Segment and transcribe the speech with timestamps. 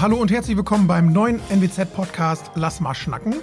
[0.00, 3.34] Ja, hallo und herzlich willkommen beim neuen NWZ-Podcast Lass mal schnacken.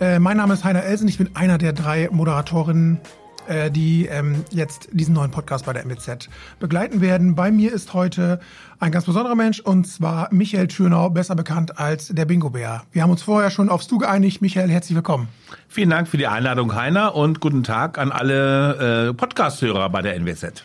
[0.00, 2.98] Äh, mein Name ist Heiner Elsen, ich bin einer der drei Moderatorinnen,
[3.46, 6.28] äh, die ähm, jetzt diesen neuen Podcast bei der NWZ
[6.58, 7.36] begleiten werden.
[7.36, 8.40] Bei mir ist heute
[8.80, 12.82] ein ganz besonderer Mensch und zwar Michael Thürnau, besser bekannt als der Bingo Bär.
[12.90, 14.42] Wir haben uns vorher schon aufs Du geeinigt.
[14.42, 15.28] Michael, herzlich willkommen.
[15.68, 20.16] Vielen Dank für die Einladung, Heiner, und guten Tag an alle äh, Podcast-Hörer bei der
[20.16, 20.64] NWZ.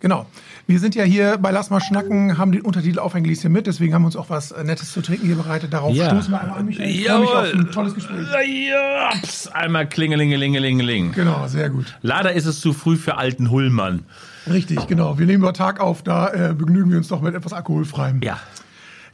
[0.00, 0.26] Genau.
[0.68, 3.66] Wir sind ja hier bei Lass mal schnacken, haben den Untertitel auf Englisch hier mit,
[3.66, 5.72] deswegen haben wir uns auch was Nettes zu trinken hier bereitet.
[5.72, 6.10] Darauf ja.
[6.10, 6.78] stoßen wir einmal an mich.
[6.78, 8.26] Ich freue mich auf ein tolles Gespräch.
[8.68, 9.10] Ja,
[9.54, 11.12] einmal klingelingelingelingeling.
[11.12, 11.96] Genau, sehr gut.
[12.02, 14.04] Leider ist es zu früh für alten Hullmann.
[14.46, 15.18] Richtig, genau.
[15.18, 18.20] Wir nehmen über Tag auf, da äh, begnügen wir uns doch mit etwas alkoholfreiem.
[18.22, 18.38] Ja.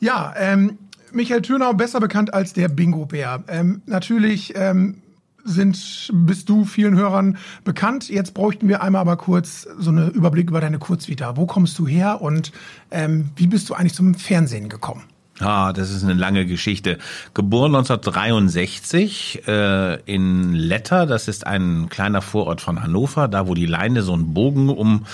[0.01, 0.77] Ja, ähm,
[1.13, 3.45] Michael Thürnau, besser bekannt als der Bingo-Bär.
[3.47, 5.04] Ähm, natürlich ähm,
[5.45, 8.09] sind, bist du vielen Hörern bekannt.
[8.09, 11.37] Jetzt bräuchten wir einmal aber kurz so einen Überblick über deine Kurzvita.
[11.37, 12.53] Wo kommst du her und
[12.91, 15.03] ähm, wie bist du eigentlich zum Fernsehen gekommen?
[15.41, 16.99] Ah, das ist eine lange Geschichte.
[17.35, 23.67] Geboren 1963 äh, in Letter, das ist ein kleiner Vorort von Hannover, da wo die
[23.67, 25.07] Leine so einen Bogen um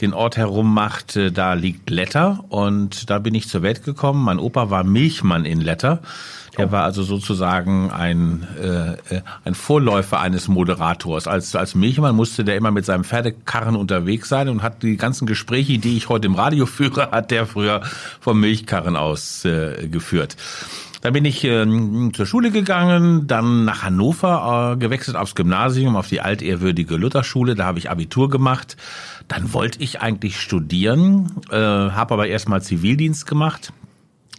[0.00, 4.24] den Ort herum macht, äh, da liegt Letter und da bin ich zur Welt gekommen.
[4.24, 6.00] Mein Opa war Milchmann in Letter.
[6.56, 11.26] Er war also sozusagen ein, äh, ein Vorläufer eines Moderators.
[11.26, 15.26] Als, als Milchmann musste der immer mit seinem Pferdekarren unterwegs sein und hat die ganzen
[15.26, 17.82] Gespräche, die ich heute im Radio führe, hat der früher
[18.20, 20.36] vom Milchkarren aus äh, geführt.
[21.02, 21.66] Dann bin ich äh,
[22.12, 27.54] zur Schule gegangen, dann nach Hannover äh, gewechselt aufs Gymnasium, auf die altehrwürdige Lutherschule.
[27.54, 28.78] Da habe ich Abitur gemacht.
[29.28, 33.72] Dann wollte ich eigentlich studieren, äh, habe aber erstmal Zivildienst gemacht,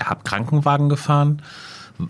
[0.04, 1.44] habe Krankenwagen gefahren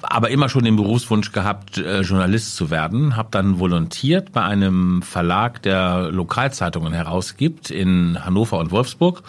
[0.02, 3.16] aber immer schon den Berufswunsch gehabt, äh, Journalist zu werden.
[3.16, 9.23] Habe dann volontiert bei einem Verlag, der Lokalzeitungen herausgibt in Hannover und Wolfsburg.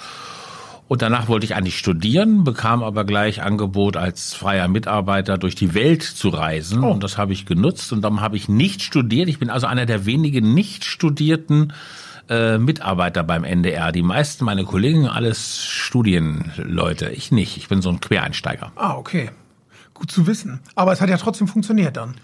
[0.88, 5.74] Und danach wollte ich eigentlich studieren, bekam aber gleich Angebot, als freier Mitarbeiter durch die
[5.74, 6.82] Welt zu reisen.
[6.82, 6.90] Oh.
[6.90, 7.92] Und das habe ich genutzt.
[7.92, 9.28] Und dann habe ich nicht studiert.
[9.28, 11.74] Ich bin also einer der wenigen nicht studierten
[12.30, 13.92] äh, Mitarbeiter beim NDR.
[13.92, 17.10] Die meisten meiner Kollegen alles Studienleute.
[17.10, 17.58] Ich nicht.
[17.58, 18.72] Ich bin so ein Quereinsteiger.
[18.74, 19.30] Ah, okay
[19.98, 20.60] gut zu wissen.
[20.74, 22.14] Aber es hat ja trotzdem funktioniert dann.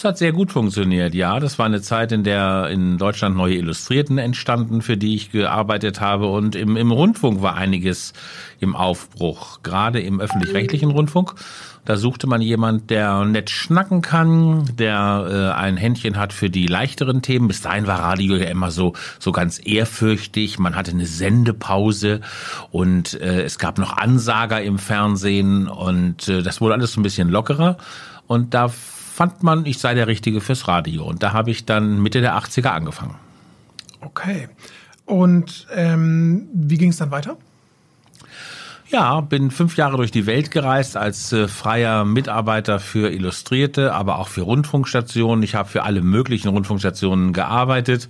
[0.00, 1.38] Das hat sehr gut funktioniert, ja.
[1.40, 6.00] Das war eine Zeit, in der in Deutschland neue Illustrierten entstanden, für die ich gearbeitet
[6.00, 6.28] habe.
[6.28, 8.14] Und im, im Rundfunk war einiges
[8.60, 11.34] im Aufbruch, gerade im öffentlich-rechtlichen Rundfunk.
[11.84, 16.66] Da suchte man jemand, der nett schnacken kann, der äh, ein Händchen hat für die
[16.66, 17.46] leichteren Themen.
[17.46, 20.58] Bis dahin war Radio ja immer so so ganz ehrfürchtig.
[20.58, 22.22] Man hatte eine Sendepause
[22.70, 27.02] und äh, es gab noch Ansager im Fernsehen und äh, das wurde alles so ein
[27.02, 27.76] bisschen lockerer.
[28.26, 28.70] Und da
[29.20, 31.04] fand man, ich sei der Richtige fürs Radio.
[31.04, 33.16] Und da habe ich dann Mitte der 80er angefangen.
[34.00, 34.48] Okay.
[35.04, 37.36] Und ähm, wie ging es dann weiter?
[38.88, 44.20] Ja, bin fünf Jahre durch die Welt gereist als äh, freier Mitarbeiter für Illustrierte, aber
[44.20, 45.42] auch für Rundfunkstationen.
[45.42, 48.08] Ich habe für alle möglichen Rundfunkstationen gearbeitet.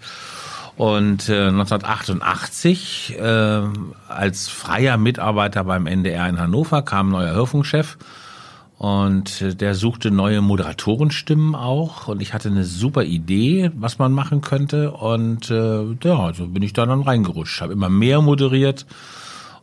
[0.76, 3.62] Und äh, 1988 äh,
[4.06, 7.98] als freier Mitarbeiter beim NDR in Hannover kam ein neuer Hörfunkchef
[8.80, 12.08] und äh, der suchte neue Moderatorenstimmen auch.
[12.08, 14.92] Und ich hatte eine super Idee, was man machen könnte.
[14.92, 17.60] Und äh, ja, so bin ich da dann reingerutscht.
[17.60, 18.86] Habe immer mehr moderiert.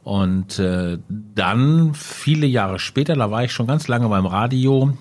[0.03, 4.93] Und äh, dann, viele Jahre später, da war ich schon ganz lange beim Radio,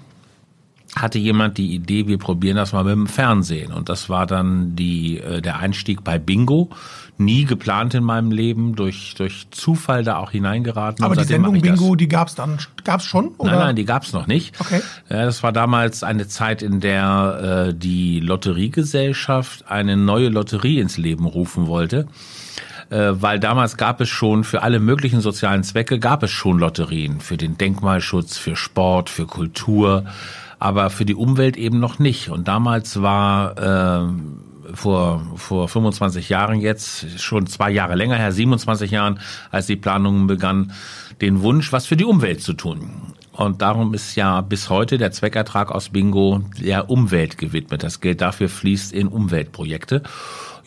[0.96, 3.70] hatte jemand die Idee, wir probieren das mal mit dem Fernsehen.
[3.70, 6.70] Und das war dann die, äh, der Einstieg bei Bingo.
[7.18, 11.04] Nie geplant in meinem Leben, durch, durch Zufall da auch hineingeraten.
[11.04, 13.28] Aber die Sendung Bingo, die gab's dann, gab's schon?
[13.38, 13.52] Oder?
[13.52, 14.58] Nein, nein, die gab's noch nicht.
[14.60, 14.80] Okay.
[15.08, 20.96] Ja, das war damals eine Zeit, in der äh, die Lotteriegesellschaft eine neue Lotterie ins
[20.96, 22.06] Leben rufen wollte
[22.88, 27.20] äh, weil damals gab es schon für alle möglichen sozialen Zwecke gab es schon Lotterien
[27.20, 30.04] für den Denkmalschutz, für Sport, für Kultur,
[30.58, 32.30] aber für die Umwelt eben noch nicht.
[32.30, 38.90] Und damals war äh, vor, vor 25 Jahren jetzt, schon zwei Jahre länger her, 27
[38.90, 39.20] Jahren,
[39.50, 40.72] als die Planungen begannen,
[41.20, 42.90] den Wunsch, was für die Umwelt zu tun.
[43.32, 47.82] Und darum ist ja bis heute der Zweckertrag aus Bingo der Umwelt gewidmet.
[47.82, 50.02] Das Geld dafür fließt in Umweltprojekte.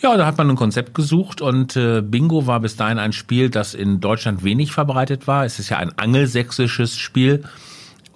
[0.02, 3.50] Ja, da hat man ein Konzept gesucht und äh, Bingo war bis dahin ein Spiel,
[3.50, 5.46] das in Deutschland wenig verbreitet war.
[5.46, 7.44] Es ist ja ein angelsächsisches Spiel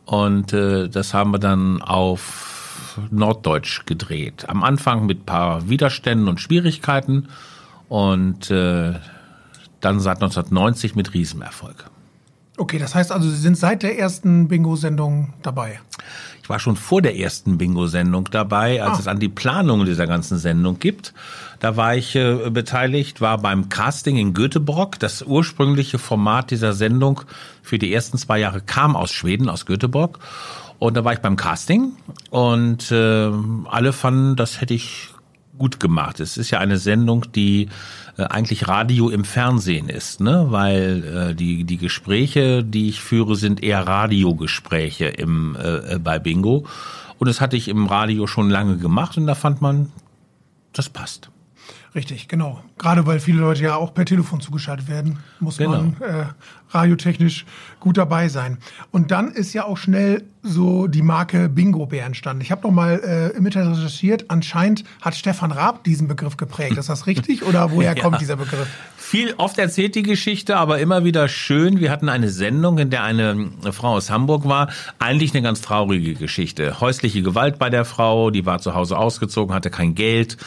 [0.05, 4.49] und äh, das haben wir dann auf Norddeutsch gedreht.
[4.49, 7.29] Am Anfang mit paar Widerständen und Schwierigkeiten
[7.89, 8.93] und äh,
[9.79, 11.89] dann seit 1990 mit Riesenerfolg.
[12.57, 15.79] Okay, das heißt also, Sie sind seit der ersten Bingo-Sendung dabei.
[16.43, 18.99] Ich war schon vor der ersten Bingo-Sendung dabei, als ah.
[18.99, 21.13] es an die Planung dieser ganzen Sendung gibt.
[21.61, 24.99] Da war ich äh, beteiligt, war beim Casting in Göteborg.
[24.99, 27.21] Das ursprüngliche Format dieser Sendung
[27.61, 30.19] für die ersten zwei Jahre kam aus Schweden, aus Göteborg.
[30.79, 31.93] Und da war ich beim Casting
[32.29, 33.31] und äh,
[33.69, 35.12] alle fanden, das hätte ich
[35.57, 36.19] gut gemacht.
[36.19, 37.69] Es ist ja eine Sendung, die
[38.17, 40.47] äh, eigentlich Radio im Fernsehen ist, ne?
[40.49, 46.65] Weil äh, die die Gespräche, die ich führe, sind eher Radiogespräche im äh, bei Bingo.
[47.19, 49.91] Und das hatte ich im Radio schon lange gemacht und da fand man,
[50.73, 51.29] das passt.
[51.95, 52.59] Richtig, genau.
[52.79, 55.71] Gerade weil viele Leute ja auch per Telefon zugeschaltet werden, muss genau.
[55.71, 56.25] man äh,
[56.71, 57.45] radiotechnisch
[57.79, 58.57] gut dabei sein.
[58.91, 62.41] Und dann ist ja auch schnell so die Marke Bingo Bär entstanden.
[62.41, 64.25] Ich habe noch mal äh, im Internet recherchiert.
[64.29, 66.77] Anscheinend hat Stefan Raab diesen Begriff geprägt.
[66.77, 68.01] Ist das richtig oder woher ja.
[68.01, 68.67] kommt dieser Begriff?
[68.97, 71.79] Viel oft erzählt die Geschichte, aber immer wieder schön.
[71.79, 74.69] Wir hatten eine Sendung, in der eine Frau aus Hamburg war.
[74.97, 76.79] Eigentlich eine ganz traurige Geschichte.
[76.81, 80.37] Häusliche Gewalt bei der Frau, die war zu Hause ausgezogen, hatte kein Geld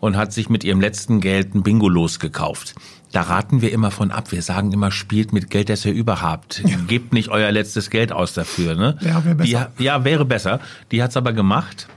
[0.00, 2.74] und hat sich mit ihrem letzten Geld ein Bingo losgekauft.
[3.12, 4.32] Da raten wir immer von ab.
[4.32, 6.62] Wir sagen immer, spielt mit Geld, das ihr überhaupt.
[6.64, 6.76] Ja.
[6.86, 8.74] Gebt nicht euer letztes Geld aus dafür.
[8.74, 8.98] Ne?
[9.00, 9.72] Ja, wäre besser.
[9.78, 10.60] Die, ja, wäre besser.
[10.92, 11.88] Die hat's aber gemacht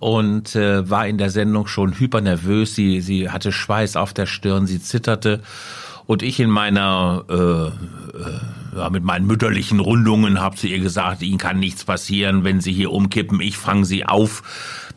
[0.00, 2.74] und äh, war in der Sendung schon hypernervös.
[2.74, 5.40] Sie, sie hatte Schweiß auf der Stirn, sie zitterte.
[6.06, 7.70] Und ich in meiner, äh, äh,
[8.74, 12.72] ja, mit meinen mütterlichen Rundungen habe zu ihr gesagt, Ihnen kann nichts passieren, wenn Sie
[12.72, 13.40] hier umkippen.
[13.40, 14.42] Ich fange Sie auf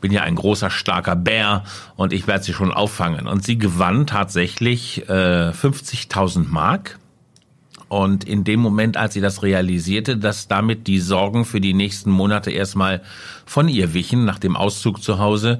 [0.02, 1.64] bin ja ein großer, starker Bär
[1.96, 3.28] und ich werde sie schon auffangen.
[3.28, 7.00] Und sie gewann tatsächlich äh, 50.000 Mark.
[7.90, 12.12] Und in dem Moment, als sie das realisierte, dass damit die Sorgen für die nächsten
[12.12, 13.02] Monate erstmal
[13.46, 15.60] von ihr wichen, nach dem Auszug zu Hause,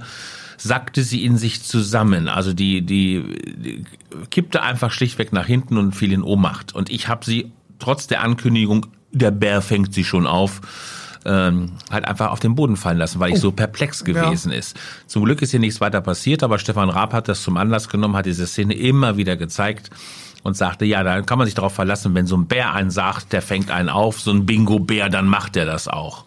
[0.58, 2.28] sackte sie in sich zusammen.
[2.28, 3.24] Also die, die,
[3.56, 3.86] die
[4.30, 6.76] kippte einfach schlichtweg nach hinten und fiel in Ohnmacht.
[6.76, 10.62] Und ich habe sie trotz der Ankündigung, der Bär fängt sie schon auf,
[11.26, 13.42] ähm, halt einfach auf den Boden fallen lassen, weil ich oh.
[13.42, 14.58] so perplex gewesen ja.
[14.58, 14.78] ist.
[15.08, 18.16] Zum Glück ist hier nichts weiter passiert, aber Stefan Raab hat das zum Anlass genommen,
[18.16, 19.90] hat diese Szene immer wieder gezeigt
[20.44, 23.34] und sagte, ja, da kann man sich darauf verlassen, wenn so ein Bär einen sagt,
[23.34, 26.26] der fängt einen auf, so ein Bingo-Bär, dann macht er das auch.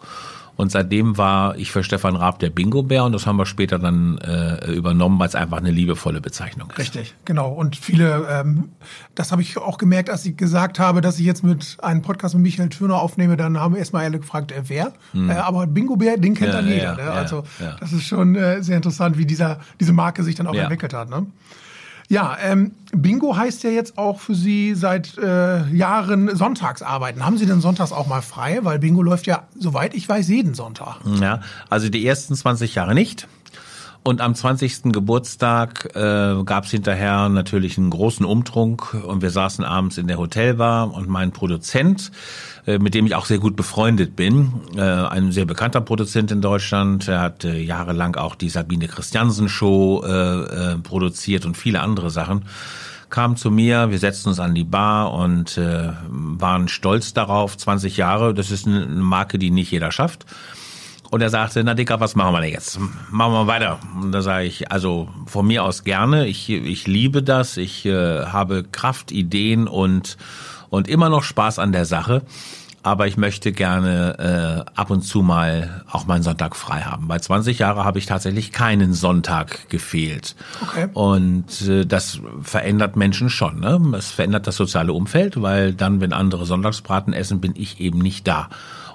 [0.55, 4.17] Und seitdem war ich für Stefan Raab der Bingo-Bär und das haben wir später dann
[4.19, 6.77] äh, übernommen, weil es einfach eine liebevolle Bezeichnung ist.
[6.77, 7.51] Richtig, genau.
[7.51, 8.69] Und viele, ähm,
[9.15, 12.35] das habe ich auch gemerkt, als ich gesagt habe, dass ich jetzt mit einem Podcast
[12.35, 14.93] mit Michael Thürner aufnehme, dann haben erstmal alle gefragt, äh, wer?
[15.13, 15.29] Hm.
[15.29, 16.97] Äh, aber Bingo-Bär, den kennt ja, dann jeder.
[16.97, 17.11] Ja, ne?
[17.11, 20.55] Also ja, das ist schon äh, sehr interessant, wie dieser, diese Marke sich dann auch
[20.55, 21.09] entwickelt hat.
[21.09, 21.25] Ne?
[22.11, 27.25] Ja, ähm, Bingo heißt ja jetzt auch für Sie seit äh, Jahren Sonntagsarbeiten.
[27.25, 28.59] Haben Sie denn sonntags auch mal frei?
[28.63, 30.97] Weil Bingo läuft ja, soweit ich weiß, jeden Sonntag.
[31.21, 33.29] Ja, also die ersten 20 Jahre nicht.
[34.03, 34.91] Und am 20.
[34.91, 40.17] Geburtstag äh, gab es hinterher natürlich einen großen Umtrunk und wir saßen abends in der
[40.17, 42.11] Hotelbar und mein Produzent,
[42.65, 46.41] äh, mit dem ich auch sehr gut befreundet bin, äh, ein sehr bekannter Produzent in
[46.41, 51.81] Deutschland, er hat äh, jahrelang auch die Sabine Christiansen Show äh, äh, produziert und viele
[51.81, 52.45] andere Sachen
[53.11, 57.97] kam zu mir, wir setzten uns an die Bar und äh, waren stolz darauf, 20
[57.97, 60.25] Jahre, das ist eine Marke, die nicht jeder schafft.
[61.11, 62.79] Und er sagte, na Dicker, was machen wir denn jetzt?
[63.11, 63.79] Machen wir weiter.
[64.01, 66.25] Und da sage ich, also von mir aus gerne.
[66.25, 67.57] Ich, ich liebe das.
[67.57, 70.17] Ich äh, habe Kraft, Ideen und,
[70.69, 72.21] und immer noch Spaß an der Sache.
[72.81, 77.09] Aber ich möchte gerne äh, ab und zu mal auch meinen Sonntag frei haben.
[77.09, 80.37] Bei 20 Jahren habe ich tatsächlich keinen Sonntag gefehlt.
[80.61, 80.87] Okay.
[80.93, 83.59] Und äh, das verändert Menschen schon.
[83.59, 83.81] Ne?
[83.97, 88.27] Es verändert das soziale Umfeld, weil dann, wenn andere Sonntagsbraten essen, bin ich eben nicht
[88.29, 88.47] da.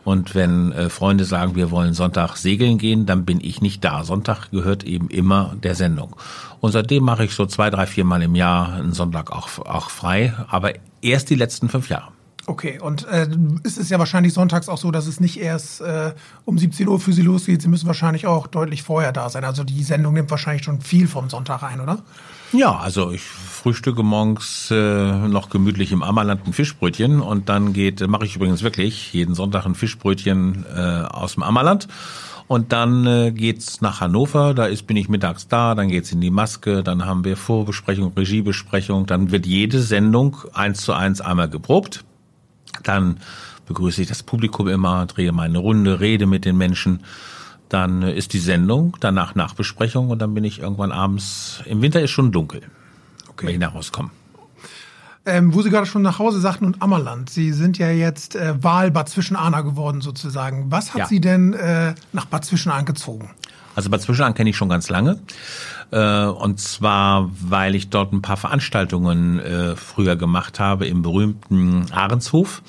[0.07, 4.05] Und wenn äh, Freunde sagen, wir wollen Sonntag segeln gehen, dann bin ich nicht da.
[4.05, 6.15] Sonntag gehört eben immer der Sendung.
[6.61, 9.91] Und seitdem mache ich so zwei, drei, vier Mal im Jahr einen Sonntag auch, auch
[9.91, 12.16] frei, aber erst die letzten fünf Jahre.
[12.49, 13.29] Okay, und äh,
[13.65, 16.13] ist es ja wahrscheinlich sonntags auch so, dass es nicht erst äh,
[16.45, 17.61] um 17 Uhr für Sie losgeht.
[17.61, 19.45] Sie müssen wahrscheinlich auch deutlich vorher da sein.
[19.45, 21.99] Also die Sendung nimmt wahrscheinlich schon viel vom Sonntag ein, oder?
[22.53, 28.07] Ja, also ich frühstücke morgens äh, noch gemütlich im Ammerland ein Fischbrötchen und dann geht,
[28.07, 31.89] mache ich übrigens wirklich jeden Sonntag ein Fischbrötchen äh, aus dem Ammerland.
[32.47, 36.21] Und dann äh, geht's nach Hannover, da ist, bin ich mittags da, dann geht's in
[36.21, 41.51] die Maske, dann haben wir Vorbesprechung, Regiebesprechung, dann wird jede Sendung eins zu eins einmal
[41.51, 42.05] geprobt.
[42.87, 43.19] Dann
[43.67, 47.01] begrüße ich das Publikum immer, drehe meine Runde, rede mit den Menschen.
[47.69, 52.11] Dann ist die Sendung, danach Nachbesprechung und dann bin ich irgendwann abends, im Winter ist
[52.13, 52.63] schon dunkel,
[53.29, 53.47] okay.
[53.47, 54.11] wenn ich nach Hause komme.
[55.29, 57.29] Ähm, wo Sie gerade schon nach Hause sagten und Ammerland.
[57.29, 60.71] Sie sind ja jetzt äh, Wahl Bad Zwischenahn geworden sozusagen.
[60.71, 61.07] Was hat ja.
[61.09, 63.31] Sie denn äh, nach Bad Zwischenahn gezogen?
[63.77, 65.21] Also Bad Zwischenahn kenne ich schon ganz lange.
[65.93, 71.87] Äh, und zwar, weil ich dort ein paar Veranstaltungen äh, früher gemacht habe im berühmten
[71.93, 72.63] Ahrenshof.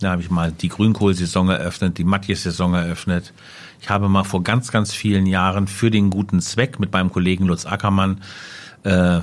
[0.00, 3.32] Da habe ich mal die Grünkohlsaison eröffnet, die Matjes-Saison eröffnet.
[3.80, 7.46] Ich habe mal vor ganz, ganz vielen Jahren für den guten Zweck mit meinem Kollegen
[7.46, 8.20] Lutz Ackermann
[8.84, 9.22] äh, äh,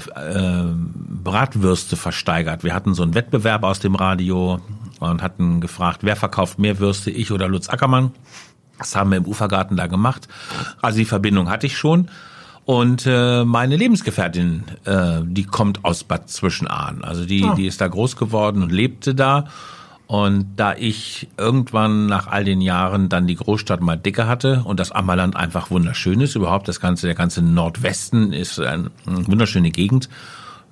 [1.23, 2.63] Bratwürste versteigert.
[2.63, 4.59] Wir hatten so einen Wettbewerb aus dem Radio
[4.99, 8.11] und hatten gefragt, wer verkauft mehr Würste, ich oder Lutz Ackermann.
[8.79, 10.27] Das haben wir im Ufergarten da gemacht.
[10.81, 12.09] Also die Verbindung hatte ich schon.
[12.65, 17.03] Und äh, meine Lebensgefährtin, äh, die kommt aus Bad Zwischenahn.
[17.03, 17.55] Also die, oh.
[17.55, 19.45] die ist da groß geworden und lebte da.
[20.05, 24.79] Und da ich irgendwann nach all den Jahren dann die Großstadt mal dicker hatte und
[24.79, 30.09] das Ammerland einfach wunderschön ist, überhaupt das ganze, der ganze Nordwesten ist eine wunderschöne Gegend,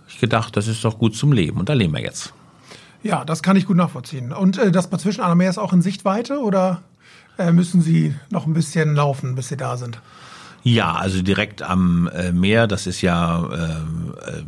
[0.07, 2.33] ich gedacht, das ist doch gut zum Leben und da leben wir jetzt.
[3.03, 4.33] Ja, das kann ich gut nachvollziehen.
[4.33, 6.81] Und äh, das Bad Zwischenahn Meer ist auch in Sichtweite oder
[7.51, 9.99] müssen Sie noch ein bisschen laufen, bis Sie da sind?
[10.63, 14.43] Ja, also direkt am äh, Meer, das ist ja äh, äh,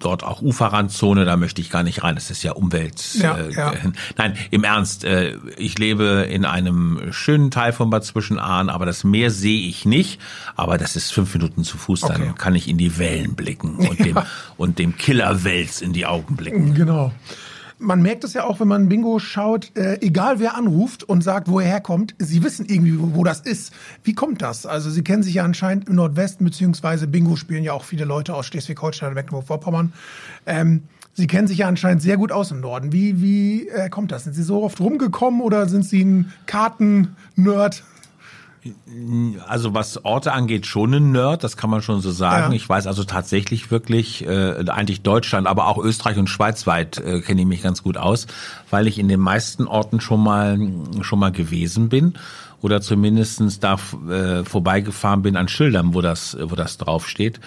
[0.00, 3.14] dort auch Uferrandzone, da möchte ich gar nicht rein, das ist ja Umwelt.
[3.14, 3.72] Ja, äh, ja.
[4.16, 9.04] Nein, im Ernst, äh, ich lebe in einem schönen Teil von Bad Zwischenahn, aber das
[9.04, 10.20] Meer sehe ich nicht,
[10.56, 12.32] aber das ist fünf Minuten zu Fuß, dann okay.
[12.36, 14.18] kann ich in die Wellen blicken und dem,
[14.56, 16.74] und dem Killerwels in die Augen blicken.
[16.74, 17.12] Genau
[17.80, 21.48] man merkt es ja auch, wenn man Bingo schaut, äh, egal wer anruft und sagt,
[21.48, 23.72] wo er herkommt, sie wissen irgendwie, wo, wo, das ist.
[24.04, 24.66] Wie kommt das?
[24.66, 28.34] Also sie kennen sich ja anscheinend im Nordwesten, beziehungsweise Bingo spielen ja auch viele Leute
[28.34, 29.92] aus Schleswig-Holstein und Mecklenburg-Vorpommern.
[30.46, 30.82] Ähm,
[31.14, 32.92] sie kennen sich ja anscheinend sehr gut aus im Norden.
[32.92, 34.24] Wie, wie äh, kommt das?
[34.24, 37.82] Sind Sie so oft rumgekommen oder sind Sie ein Karten-Nerd?
[39.48, 42.52] Also was Orte angeht, schon ein Nerd, das kann man schon so sagen.
[42.52, 42.56] Ja.
[42.56, 47.20] Ich weiß also tatsächlich wirklich, äh, eigentlich Deutschland, aber auch Österreich und Schweiz weit äh,
[47.22, 48.26] kenne ich mich ganz gut aus,
[48.68, 50.58] weil ich in den meisten Orten schon mal
[51.00, 52.14] schon mal gewesen bin
[52.60, 53.78] oder zumindestens da
[54.10, 57.40] äh, vorbeigefahren bin an Schildern, wo das wo das draufsteht.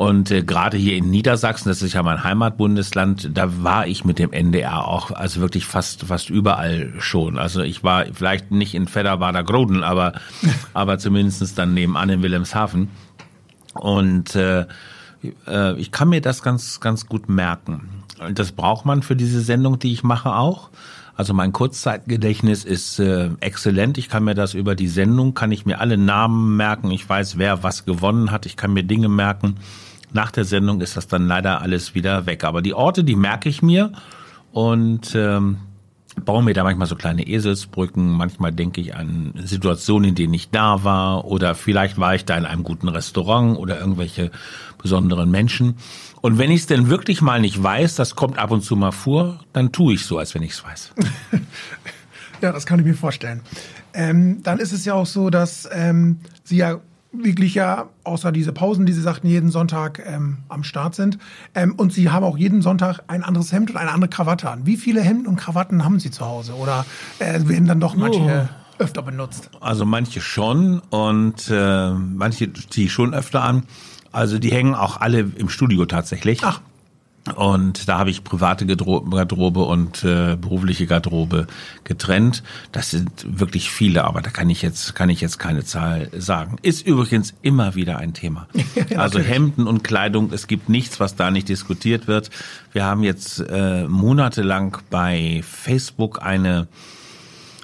[0.00, 4.18] Und äh, gerade hier in Niedersachsen, das ist ja mein Heimatbundesland, da war ich mit
[4.18, 7.38] dem NDR auch, also wirklich fast fast überall schon.
[7.38, 10.14] Also ich war vielleicht nicht in Fedderwader Groden, aber
[10.72, 12.88] aber zumindestens dann nebenan in Wilhelmshaven.
[13.74, 14.64] Und äh,
[15.46, 18.02] äh, ich kann mir das ganz ganz gut merken.
[18.26, 20.70] Und das braucht man für diese Sendung, die ich mache auch.
[21.14, 23.98] Also mein Kurzzeitgedächtnis ist äh, exzellent.
[23.98, 26.90] Ich kann mir das über die Sendung, kann ich mir alle Namen merken.
[26.90, 28.46] Ich weiß, wer was gewonnen hat.
[28.46, 29.56] Ich kann mir Dinge merken.
[30.12, 32.44] Nach der Sendung ist das dann leider alles wieder weg.
[32.44, 33.92] Aber die Orte, die merke ich mir
[34.52, 35.58] und ähm,
[36.24, 38.10] baue mir da manchmal so kleine Eselsbrücken.
[38.10, 42.36] Manchmal denke ich an Situationen, in denen ich da war oder vielleicht war ich da
[42.36, 44.30] in einem guten Restaurant oder irgendwelche
[44.78, 45.76] besonderen Menschen.
[46.20, 48.92] Und wenn ich es denn wirklich mal nicht weiß, das kommt ab und zu mal
[48.92, 50.92] vor, dann tue ich so, als wenn ich es weiß.
[52.42, 53.40] ja, das kann ich mir vorstellen.
[53.94, 56.80] Ähm, dann ist es ja auch so, dass ähm, Sie ja
[57.12, 61.18] wirklich ja, außer diese Pausen, die Sie sagten, jeden Sonntag ähm, am Start sind.
[61.54, 64.66] Ähm, und Sie haben auch jeden Sonntag ein anderes Hemd und eine andere Krawatte an.
[64.66, 66.54] Wie viele Hemden und Krawatten haben Sie zu Hause?
[66.54, 66.86] Oder
[67.18, 68.48] äh, werden dann doch manche
[68.78, 68.82] oh.
[68.82, 69.50] öfter benutzt?
[69.60, 73.64] Also manche schon und äh, manche ziehe ich schon öfter an.
[74.12, 76.40] Also die hängen auch alle im Studio tatsächlich.
[76.42, 76.60] Ach.
[77.30, 81.46] Und da habe ich private Garderobe und äh, berufliche Garderobe
[81.84, 82.42] getrennt.
[82.72, 86.56] Das sind wirklich viele, aber da kann ich jetzt kann ich jetzt keine Zahl sagen.
[86.62, 88.48] Ist übrigens immer wieder ein Thema.
[88.96, 92.30] also Hemden und Kleidung, es gibt nichts, was da nicht diskutiert wird.
[92.72, 96.68] Wir haben jetzt äh, monatelang bei Facebook eine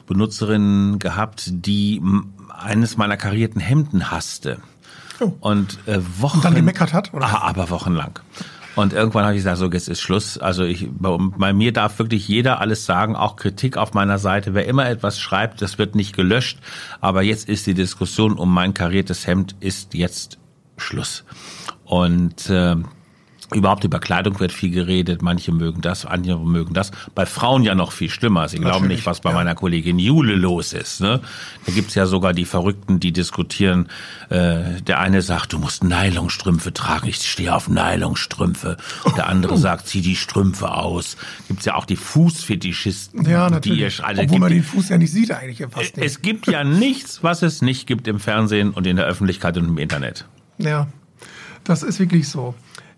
[0.06, 2.00] Benutzerin gehabt, die
[2.48, 4.58] eines meiner karierten Hemden hasste.
[5.20, 5.32] Oh.
[5.40, 6.38] Und äh, Wochen.
[6.38, 7.12] Und dann gemeckert hat?
[7.14, 7.26] Oder?
[7.26, 8.18] Ah, aber wochenlang.
[8.76, 10.36] Und irgendwann habe ich gesagt, so jetzt ist Schluss.
[10.36, 14.52] Also ich, bei, mir darf wirklich jeder alles sagen, auch Kritik auf meiner Seite.
[14.52, 16.58] Wer immer etwas schreibt, das wird nicht gelöscht.
[17.00, 20.38] Aber jetzt ist die Diskussion um mein kariertes Hemd ist jetzt
[20.76, 21.24] Schluss.
[21.84, 22.76] Und äh,
[23.54, 26.90] Überhaupt über Kleidung wird viel geredet, manche mögen das, andere mögen das.
[27.14, 28.48] Bei Frauen ja noch viel schlimmer.
[28.48, 29.36] Sie glauben nicht, was bei ja.
[29.36, 31.00] meiner Kollegin Jule los ist.
[31.00, 31.20] Ne?
[31.64, 33.88] Da gibt's ja sogar die Verrückten, die diskutieren.
[34.30, 38.78] Äh, der eine sagt, du musst Nylonstrümpfe tragen, ich stehe auf Nylonstrümpfe.
[39.16, 39.56] Der andere oh.
[39.56, 41.16] sagt, zieh die Strümpfe aus.
[41.46, 43.28] Gibt's ja auch die Fußfetischisten.
[43.30, 43.96] Ja, natürlich.
[43.96, 46.04] Die ihr, also Obwohl man den Fuß ja nicht sieht eigentlich fast nicht.
[46.04, 49.68] Es gibt ja nichts, was es nicht gibt im Fernsehen und in der Öffentlichkeit und
[49.68, 50.26] im Internet.
[50.58, 50.88] Ja,
[51.62, 52.54] das ist wirklich so.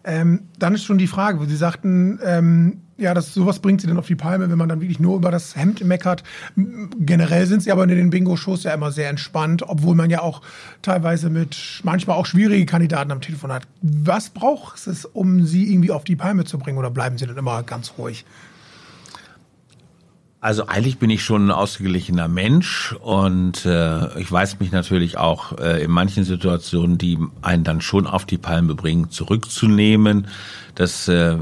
[0.08, 3.86] Ähm, dann ist schon die Frage, wo Sie sagten, ähm, ja, das, sowas bringt Sie
[3.86, 6.24] dann auf die Palme, wenn man dann wirklich nur über das Hemd meckert.
[6.56, 10.40] Generell sind Sie aber in den Bingo-Shows ja immer sehr entspannt, obwohl man ja auch
[10.80, 13.68] teilweise mit manchmal auch schwierige Kandidaten am Telefon hat.
[13.82, 17.36] Was braucht es, um Sie irgendwie auf die Palme zu bringen oder bleiben Sie dann
[17.36, 18.24] immer ganz ruhig?
[20.40, 25.58] Also eigentlich bin ich schon ein ausgeglichener Mensch und äh, ich weiß mich natürlich auch
[25.58, 30.28] äh, in manchen Situationen, die einen dann schon auf die Palme bringen, zurückzunehmen.
[30.76, 31.36] Das äh,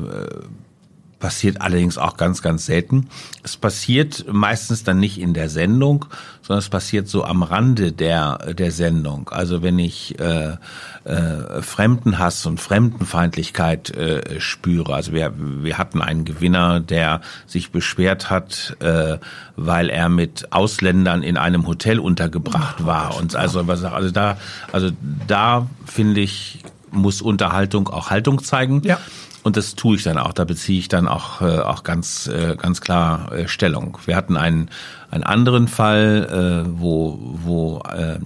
[1.19, 3.09] passiert allerdings auch ganz, ganz selten.
[3.43, 6.07] Es passiert meistens dann nicht in der Sendung,
[6.43, 9.31] sondern es passiert so am Rande der, der Sendung.
[9.31, 10.57] Also wenn ich äh,
[11.05, 14.95] äh, Fremdenhass und Fremdenfeindlichkeit äh, spüre.
[14.95, 19.19] Also wir, wir hatten einen Gewinner, der sich beschwert hat, äh,
[19.57, 23.17] weil er mit Ausländern in einem Hotel untergebracht war.
[23.17, 24.37] Und also, was, also da,
[24.73, 24.91] also
[25.27, 26.59] da finde ich,
[26.91, 28.83] muss Unterhaltung auch Haltung zeigen.
[28.85, 28.99] Ja.
[29.47, 30.33] Und das tue ich dann auch.
[30.33, 33.97] Da beziehe ich dann auch, äh, auch ganz, äh, ganz klar äh, Stellung.
[34.05, 34.71] Wir hatten einen,
[35.09, 38.19] einen anderen Fall, äh, wo, wo äh,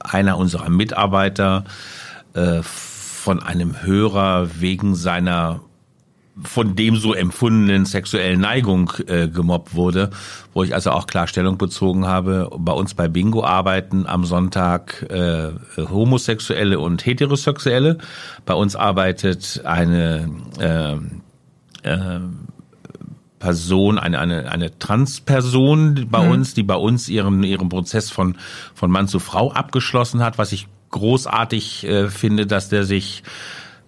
[0.00, 1.64] einer unserer Mitarbeiter
[2.34, 5.60] äh, von einem Hörer wegen seiner
[6.42, 10.10] von dem so empfundenen sexuellen Neigung äh, gemobbt wurde,
[10.52, 12.50] wo ich also auch Klarstellung bezogen habe.
[12.58, 17.98] Bei uns bei Bingo arbeiten am Sonntag äh, Homosexuelle und Heterosexuelle.
[18.46, 22.20] Bei uns arbeitet eine äh, äh,
[23.38, 26.30] Person, eine, eine, eine Transperson bei mhm.
[26.30, 28.36] uns, die bei uns ihren, ihren Prozess von,
[28.74, 33.22] von Mann zu Frau abgeschlossen hat, was ich großartig äh, finde, dass der sich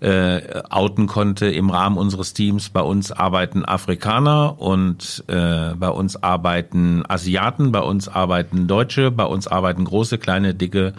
[0.00, 2.69] äh, outen konnte im Rahmen unseres Teams.
[2.69, 9.25] Bei uns arbeiten Afrikaner und äh, bei uns arbeiten Asiaten, bei uns arbeiten Deutsche, bei
[9.25, 10.93] uns arbeiten große, kleine, dicke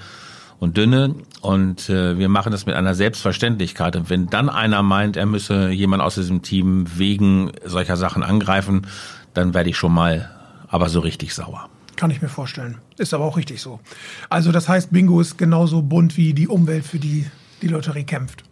[0.59, 1.15] und dünne.
[1.41, 3.95] Und äh, wir machen das mit einer Selbstverständlichkeit.
[3.95, 8.87] Und wenn dann einer meint, er müsse jemand aus diesem Team wegen solcher Sachen angreifen,
[9.33, 10.31] dann werde ich schon mal
[10.69, 11.69] aber so richtig sauer.
[11.95, 12.77] Kann ich mir vorstellen.
[12.97, 13.79] Ist aber auch richtig so.
[14.29, 17.25] Also das heißt, Bingo ist genauso bunt wie die Umwelt, für die
[17.61, 18.43] die Lotterie kämpft.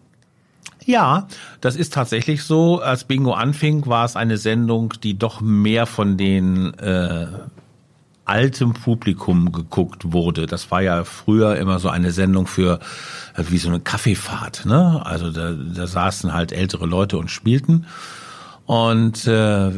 [0.86, 1.27] Ja,
[1.62, 2.80] das ist tatsächlich so.
[2.80, 7.27] Als Bingo anfing, war es eine Sendung, die doch mehr von den äh,
[8.25, 10.46] altem Publikum geguckt wurde.
[10.46, 12.80] Das war ja früher immer so eine Sendung für
[13.36, 14.65] äh, wie so eine Kaffeefahrt.
[14.65, 15.04] Ne?
[15.04, 17.86] Also da, da saßen halt ältere Leute und spielten.
[18.65, 19.72] Und äh,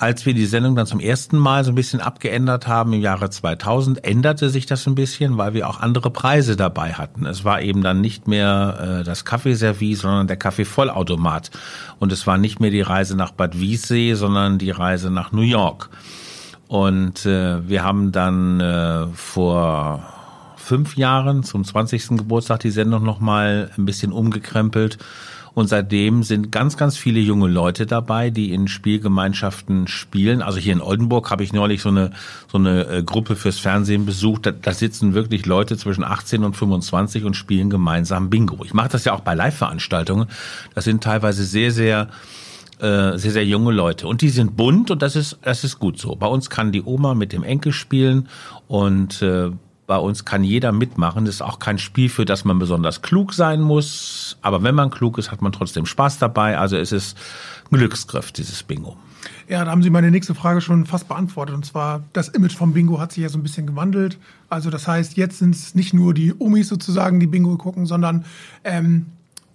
[0.00, 3.28] als wir die Sendung dann zum ersten Mal so ein bisschen abgeändert haben im Jahre
[3.28, 7.26] 2000, änderte sich das ein bisschen, weil wir auch andere Preise dabei hatten.
[7.26, 11.50] Es war eben dann nicht mehr äh, das Kaffeeservice, sondern der Kaffeevollautomat.
[11.98, 15.42] Und es war nicht mehr die Reise nach Bad Wiessee, sondern die Reise nach New
[15.42, 15.90] York.
[16.66, 20.02] Und äh, wir haben dann äh, vor
[20.56, 22.16] fünf Jahren zum 20.
[22.16, 24.96] Geburtstag die Sendung nochmal ein bisschen umgekrempelt
[25.54, 30.42] und seitdem sind ganz, ganz viele junge Leute dabei, die in Spielgemeinschaften spielen.
[30.42, 32.12] Also hier in Oldenburg habe ich neulich so eine,
[32.50, 34.46] so eine äh, Gruppe fürs Fernsehen besucht.
[34.46, 38.64] Da, da sitzen wirklich Leute zwischen 18 und 25 und spielen gemeinsam Bingo.
[38.64, 40.26] Ich mache das ja auch bei Live-Veranstaltungen.
[40.74, 42.08] Das sind teilweise sehr, sehr
[42.80, 44.06] äh, sehr, sehr junge Leute.
[44.06, 46.16] Und die sind bunt und das ist, das ist gut so.
[46.16, 48.28] Bei uns kann die Oma mit dem Enkel spielen
[48.68, 49.50] und äh,
[49.90, 51.24] bei uns kann jeder mitmachen.
[51.24, 54.38] Das ist auch kein Spiel, für das man besonders klug sein muss.
[54.40, 56.56] Aber wenn man klug ist, hat man trotzdem Spaß dabei.
[56.56, 57.18] Also es ist
[57.72, 58.96] Glücksgriff, dieses Bingo.
[59.48, 61.56] Ja, da haben Sie meine nächste Frage schon fast beantwortet.
[61.56, 64.16] Und zwar, das Image vom Bingo hat sich ja so ein bisschen gewandelt.
[64.48, 68.24] Also das heißt, jetzt sind es nicht nur die Omis sozusagen, die Bingo gucken, sondern
[68.62, 69.06] ähm,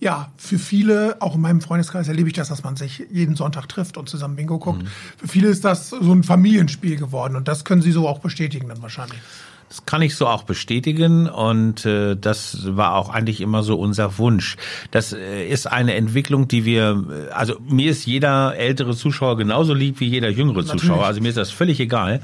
[0.02, 3.70] ja, für viele, auch in meinem Freundeskreis erlebe ich das, dass man sich jeden Sonntag
[3.70, 4.84] trifft und zusammen Bingo guckt.
[4.84, 4.88] Mhm.
[5.16, 8.68] Für viele ist das so ein Familienspiel geworden und das können Sie so auch bestätigen
[8.68, 9.22] dann wahrscheinlich.
[9.70, 14.18] Das kann ich so auch bestätigen und äh, das war auch eigentlich immer so unser
[14.20, 14.58] Wunsch.
[14.92, 19.74] Das äh, ist eine Entwicklung, die wir, äh, also mir ist jeder ältere Zuschauer genauso
[19.74, 20.82] lieb wie jeder jüngere Natürlich.
[20.82, 21.06] Zuschauer.
[21.06, 22.22] Also mir ist das völlig egal.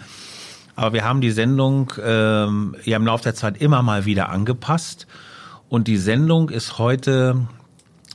[0.76, 5.08] Aber wir haben die Sendung ähm, ja im Laufe der Zeit immer mal wieder angepasst
[5.72, 7.48] und die Sendung ist heute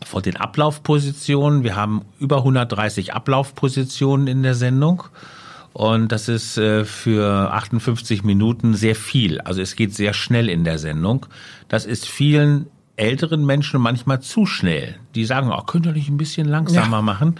[0.04, 1.64] von den Ablaufpositionen.
[1.64, 5.04] Wir haben über 130 Ablaufpositionen in der Sendung.
[5.76, 9.42] Und das ist äh, für 58 Minuten sehr viel.
[9.42, 11.26] Also es geht sehr schnell in der Sendung.
[11.68, 12.64] Das ist vielen
[12.96, 14.94] älteren Menschen manchmal zu schnell.
[15.14, 17.02] Die sagen, oh, könnt ihr nicht ein bisschen langsamer ja.
[17.02, 17.34] machen?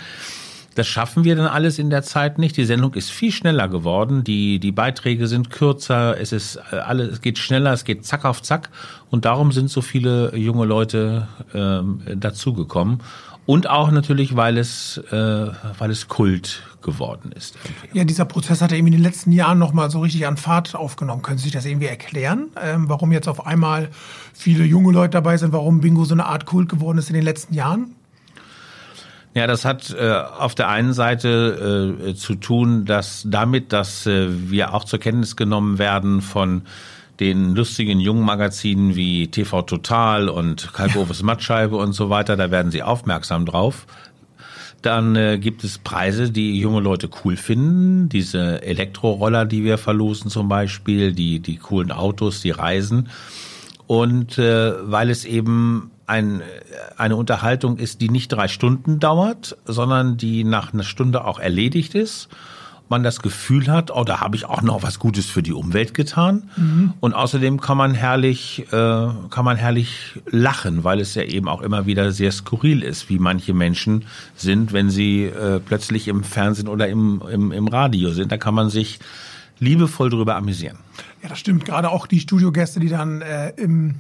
[0.75, 2.59] Das schaffen wir dann alles in der Zeit nicht.
[2.59, 4.22] Die Sendung ist viel schneller geworden.
[4.22, 6.20] Die, die Beiträge sind kürzer.
[6.20, 7.72] Es ist äh, alles, es geht schneller.
[7.72, 8.68] Es geht zack auf zack.
[9.09, 13.01] Und darum sind so viele junge Leute ähm, dazugekommen.
[13.46, 17.56] Und auch natürlich, weil es, äh, weil es Kult geworden ist.
[17.92, 20.74] Ja, dieser Prozess hat er eben in den letzten Jahren nochmal so richtig an Fahrt
[20.74, 21.22] aufgenommen.
[21.22, 23.88] Können Sie sich das irgendwie erklären, ähm, warum jetzt auf einmal
[24.32, 27.24] viele junge Leute dabei sind, warum Bingo so eine Art Kult geworden ist in den
[27.24, 27.94] letzten Jahren?
[29.35, 34.28] Ja, das hat äh, auf der einen Seite äh, zu tun, dass damit, dass äh,
[34.50, 36.62] wir auch zur Kenntnis genommen werden von
[37.20, 41.22] den lustigen jungen Magazinen wie TV Total und Kalkofes.
[41.22, 43.87] Mattscheibe und so weiter, da werden sie aufmerksam drauf.
[44.83, 48.09] Dann äh, gibt es Preise, die junge Leute cool finden.
[48.09, 53.09] Diese Elektroroller, die wir verlosen zum Beispiel, die, die coolen Autos, die Reisen.
[53.87, 56.42] Und äh, weil es eben ein,
[56.96, 61.94] eine Unterhaltung ist, die nicht drei Stunden dauert, sondern die nach einer Stunde auch erledigt
[61.94, 62.29] ist
[62.88, 65.94] man das Gefühl hat, oh, da habe ich auch noch was Gutes für die Umwelt
[65.94, 66.51] getan.
[66.57, 66.92] Mhm.
[67.01, 71.62] Und außerdem kann man herrlich, äh, kann man herrlich lachen, weil es ja eben auch
[71.62, 74.05] immer wieder sehr skurril ist, wie manche Menschen
[74.37, 78.31] sind, wenn sie äh, plötzlich im Fernsehen oder im, im, im Radio sind.
[78.31, 79.01] Da kann man sich
[79.59, 80.79] liebevoll drüber amüsieren.
[81.22, 81.64] Ja, das stimmt.
[81.64, 83.96] Gerade auch die Studiogäste, die dann äh, im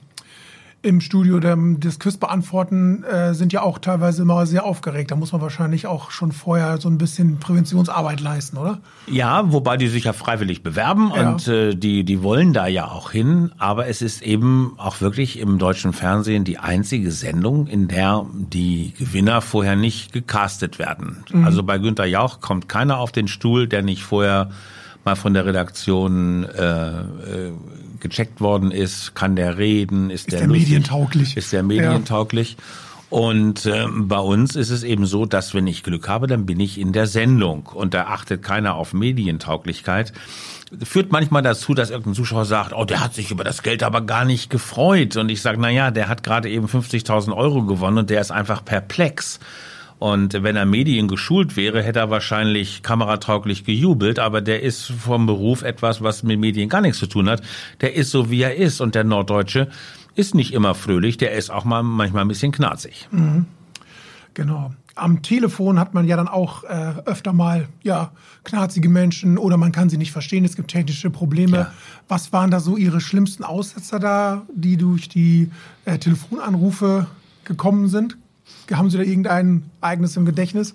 [0.82, 5.10] im Studio das Quiz beantworten, äh, sind ja auch teilweise immer sehr aufgeregt.
[5.10, 8.78] Da muss man wahrscheinlich auch schon vorher so ein bisschen Präventionsarbeit leisten, oder?
[9.08, 11.30] Ja, wobei die sich ja freiwillig bewerben ja.
[11.30, 13.50] und äh, die, die wollen da ja auch hin.
[13.58, 18.94] Aber es ist eben auch wirklich im deutschen Fernsehen die einzige Sendung, in der die
[18.96, 21.24] Gewinner vorher nicht gecastet werden.
[21.32, 21.44] Mhm.
[21.44, 24.50] Also bei Günter Jauch kommt keiner auf den Stuhl, der nicht vorher
[25.06, 27.52] mal von der Redaktion äh, äh,
[28.00, 32.56] gecheckt worden ist, kann der reden, ist, ist der, der lustig, medientauglich, ist der medientauglich.
[32.58, 32.64] Ja.
[33.08, 36.58] Und äh, bei uns ist es eben so, dass wenn ich Glück habe, dann bin
[36.58, 40.12] ich in der Sendung und da achtet keiner auf Medientauglichkeit.
[40.82, 44.00] Führt manchmal dazu, dass irgendein Zuschauer sagt, oh, der hat sich über das Geld aber
[44.00, 45.16] gar nicht gefreut.
[45.16, 48.32] Und ich sage, na ja, der hat gerade eben 50.000 Euro gewonnen und der ist
[48.32, 49.38] einfach perplex.
[49.98, 55.26] Und wenn er Medien geschult wäre, hätte er wahrscheinlich kameratauglich gejubelt, aber der ist vom
[55.26, 57.42] Beruf etwas, was mit Medien gar nichts zu tun hat.
[57.80, 58.80] Der ist so, wie er ist.
[58.80, 59.68] Und der Norddeutsche
[60.14, 63.08] ist nicht immer fröhlich, der ist auch mal manchmal ein bisschen knarzig.
[63.10, 63.46] Mhm.
[64.34, 64.74] Genau.
[64.94, 68.12] Am Telefon hat man ja dann auch äh, öfter mal ja
[68.44, 70.44] knarzige Menschen oder man kann sie nicht verstehen.
[70.44, 71.56] Es gibt technische Probleme.
[71.56, 71.72] Ja.
[72.08, 75.50] Was waren da so Ihre schlimmsten Aussetzer da, die durch die
[75.84, 77.06] äh, Telefonanrufe
[77.44, 78.16] gekommen sind?
[78.72, 80.74] Haben Sie da irgendein Ereignis im Gedächtnis?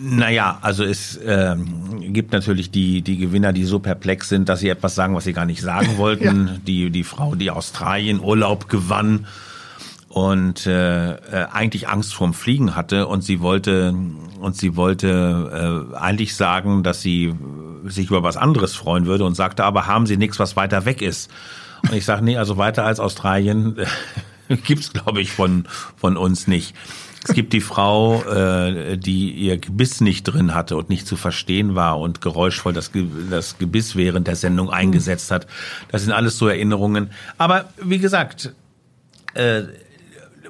[0.00, 1.56] Naja, also es äh,
[2.00, 5.32] gibt natürlich die, die Gewinner, die so perplex sind, dass sie etwas sagen, was sie
[5.32, 6.48] gar nicht sagen wollten.
[6.48, 6.54] ja.
[6.66, 9.26] Die, die Frau, die Australien Urlaub gewann
[10.08, 13.94] und äh, äh, eigentlich Angst vorm Fliegen hatte und sie wollte
[14.40, 17.34] und sie wollte äh, eigentlich sagen, dass sie
[17.84, 21.02] sich über was anderes freuen würde und sagte, aber haben Sie nichts, was weiter weg
[21.02, 21.30] ist?
[21.82, 23.76] Und ich sage, nee, also weiter als Australien
[24.64, 26.74] gibt's glaube ich von von uns nicht.
[27.26, 31.74] Es gibt die Frau, äh, die ihr Gebiss nicht drin hatte und nicht zu verstehen
[31.74, 35.46] war und geräuschvoll das, Ge das Gebiss während der Sendung eingesetzt hat.
[35.90, 37.10] Das sind alles so Erinnerungen.
[37.36, 38.52] Aber wie gesagt,
[39.34, 39.62] äh,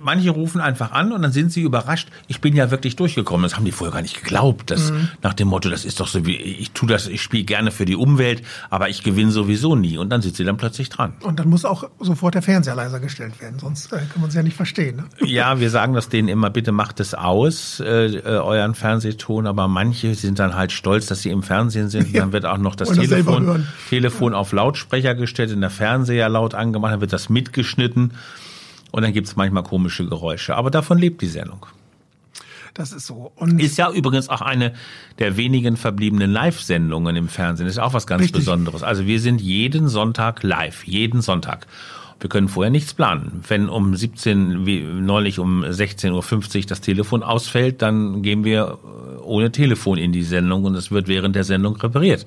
[0.01, 2.09] manche rufen einfach an und dann sind sie überrascht.
[2.27, 3.43] Ich bin ja wirklich durchgekommen.
[3.43, 4.71] Das haben die vorher gar nicht geglaubt.
[4.71, 5.09] Das, mhm.
[5.23, 7.85] Nach dem Motto, das ist doch so wie, ich tue das, ich spiele gerne für
[7.85, 9.99] die Umwelt, aber ich gewinne sowieso nie.
[9.99, 11.15] Und dann sitzt sie dann plötzlich dran.
[11.23, 14.35] Und dann muss auch sofort der Fernseher leiser gestellt werden, sonst äh, kann man es
[14.35, 14.97] ja nicht verstehen.
[14.97, 15.05] Ne?
[15.29, 19.69] Ja, wir sagen das denen immer, bitte macht es aus, äh, äh, euren Fernsehton, aber
[19.69, 22.11] manche sind dann halt stolz, dass sie im Fernsehen sind.
[22.13, 22.21] Ja.
[22.21, 24.39] Dann wird auch noch das Telefon, Telefon ja.
[24.39, 28.13] auf Lautsprecher gestellt, in der Fernseher laut angemacht, dann wird das mitgeschnitten.
[28.91, 30.57] Und dann gibt es manchmal komische Geräusche.
[30.57, 31.67] Aber davon lebt die Sendung.
[32.75, 33.33] Das ist so.
[33.35, 34.73] Und ist ja übrigens auch eine
[35.19, 37.67] der wenigen verbliebenen Live-Sendungen im Fernsehen.
[37.67, 38.41] Das ist auch was ganz Richtig.
[38.41, 38.83] Besonderes.
[38.83, 40.85] Also wir sind jeden Sonntag live.
[40.85, 41.67] Jeden Sonntag.
[42.21, 43.43] Wir können vorher nichts planen.
[43.47, 49.23] Wenn um 17, wie neulich um 16.50 Uhr das Telefon ausfällt, dann gehen wir äh,
[49.23, 52.27] ohne Telefon in die Sendung und es wird während der Sendung repariert.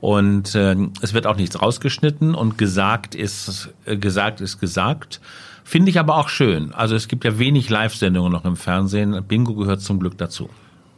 [0.00, 5.20] Und äh, es wird auch nichts rausgeschnitten und gesagt ist, äh, gesagt ist gesagt.
[5.68, 6.72] Finde ich aber auch schön.
[6.72, 9.22] Also es gibt ja wenig Live-Sendungen noch im Fernsehen.
[9.28, 10.48] Bingo gehört zum Glück dazu.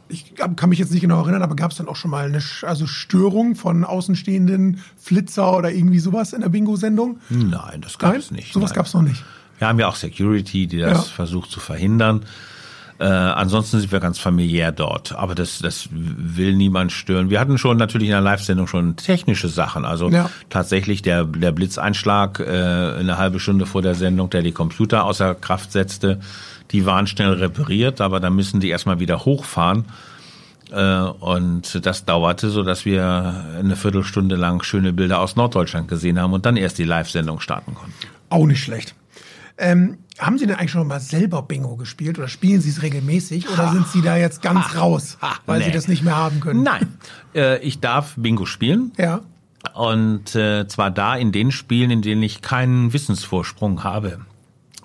[0.07, 2.41] Ich kann mich jetzt nicht genau erinnern, aber gab es dann auch schon mal eine
[2.61, 7.19] also Störung von Außenstehenden, Flitzer oder irgendwie sowas in der Bingo-Sendung?
[7.29, 8.53] Nein, das gab es nicht.
[8.53, 9.21] Sowas gab es noch nicht.
[9.57, 11.15] Wir haben ja auch Security, die das ja.
[11.15, 12.21] versucht zu verhindern.
[13.01, 17.31] Äh, ansonsten sind wir ganz familiär dort, aber das, das will niemand stören.
[17.31, 20.29] Wir hatten schon natürlich in der Live-Sendung schon technische Sachen, also ja.
[20.51, 25.33] tatsächlich der, der Blitzeinschlag äh, eine halbe Stunde vor der Sendung, der die Computer außer
[25.33, 26.19] Kraft setzte,
[26.69, 29.85] die waren schnell repariert, aber da müssen die erstmal wieder hochfahren.
[30.71, 36.19] Äh, und das dauerte, so dass wir eine Viertelstunde lang schöne Bilder aus Norddeutschland gesehen
[36.19, 37.95] haben und dann erst die Live-Sendung starten konnten.
[38.29, 38.93] Auch nicht schlecht.
[39.57, 43.49] Ähm, haben Sie denn eigentlich schon mal selber Bingo gespielt oder spielen Sie es regelmäßig
[43.49, 45.65] oder sind Sie da jetzt ganz ha, raus, ha, weil nee.
[45.65, 46.63] Sie das nicht mehr haben können?
[46.63, 46.97] Nein,
[47.35, 48.91] äh, ich darf Bingo spielen.
[48.97, 49.21] Ja.
[49.73, 54.19] Und äh, zwar da in den Spielen, in denen ich keinen Wissensvorsprung habe.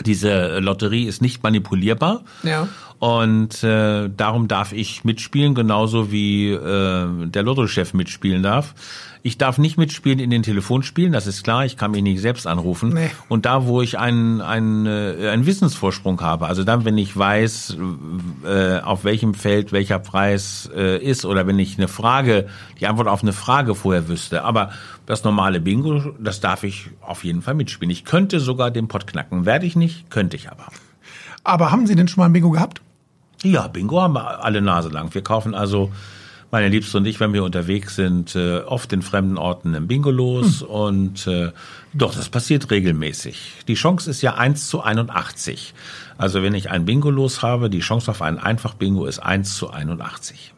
[0.05, 2.23] Diese Lotterie ist nicht manipulierbar.
[2.43, 2.69] Ja.
[2.99, 8.75] Und äh, darum darf ich mitspielen, genauso wie äh, der Lottochef mitspielen darf.
[9.23, 11.67] Ich darf nicht mitspielen in den Telefonspielen, das ist klar.
[11.67, 12.91] Ich kann mich nicht selbst anrufen.
[12.91, 13.11] Nee.
[13.29, 17.77] Und da, wo ich einen, einen, äh, einen Wissensvorsprung habe, also dann, wenn ich weiß,
[18.47, 22.47] äh, auf welchem Feld welcher Preis äh, ist oder wenn ich eine Frage,
[22.81, 24.45] die Antwort auf eine Frage vorher wüsste.
[24.45, 24.71] Aber
[25.07, 27.91] das normale Bingo, das darf ich auf jeden Fall mitspielen.
[27.91, 29.45] Ich könnte sogar den Pott knacken.
[29.45, 30.67] Werde ich nicht, könnte ich aber.
[31.43, 32.81] Aber haben Sie denn schon mal ein Bingo gehabt?
[33.43, 35.13] Ja, Bingo haben wir alle Nase lang.
[35.15, 35.93] Wir kaufen also
[36.51, 40.11] meine Liebste und ich, wenn wir unterwegs sind, äh, oft in fremden Orten im Bingo
[40.11, 40.69] los hm.
[40.69, 41.53] und äh,
[41.93, 43.65] doch, das passiert regelmäßig.
[43.69, 45.75] Die Chance ist ja 1 zu 81.
[46.19, 49.71] Also wenn ich ein Bingo los habe, die Chance auf ein Einfach-Bingo ist 1 zu
[49.71, 50.55] 81.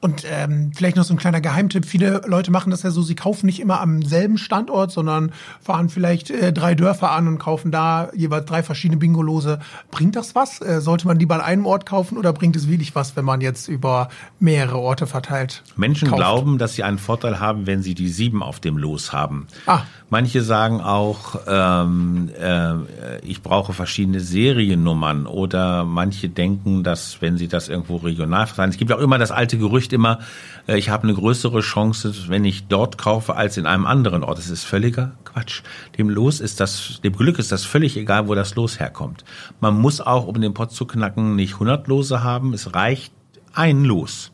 [0.00, 1.86] Und ähm, vielleicht noch so ein kleiner Geheimtipp.
[1.86, 5.88] Viele Leute machen das ja so, sie kaufen nicht immer am selben Standort, sondern fahren
[5.88, 9.58] vielleicht äh, drei Dörfer an und kaufen da jeweils drei verschiedene Bingolose.
[9.90, 10.60] Bringt das was?
[10.60, 13.40] Äh, sollte man lieber an einem Ort kaufen oder bringt es wirklich was, wenn man
[13.40, 15.62] jetzt über mehrere Orte verteilt?
[15.76, 16.20] Menschen kauft?
[16.20, 19.46] glauben, dass sie einen Vorteil haben, wenn sie die sieben auf dem Los haben.
[19.66, 19.82] Ah.
[20.08, 27.48] Manche sagen auch, ähm, äh, ich brauche verschiedene Seriennummern oder manche denken, dass wenn sie
[27.48, 30.20] das irgendwo regional verteilen, es gibt auch immer das alte Gerücht immer,
[30.68, 34.38] äh, ich habe eine größere Chance, wenn ich dort kaufe, als in einem anderen Ort.
[34.38, 35.62] Das ist völliger Quatsch.
[35.98, 39.24] Dem Los ist das, dem Glück ist das völlig egal, wo das Los herkommt.
[39.60, 42.54] Man muss auch, um den Pott zu knacken, nicht 100 Lose haben.
[42.54, 43.12] Es reicht
[43.54, 44.30] ein Los.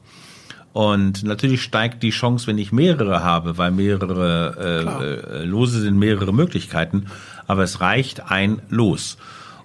[0.73, 5.99] Und natürlich steigt die Chance, wenn ich mehrere habe, weil mehrere äh, äh, Lose sind
[5.99, 7.07] mehrere Möglichkeiten,
[7.47, 9.19] aber es reicht ein Los.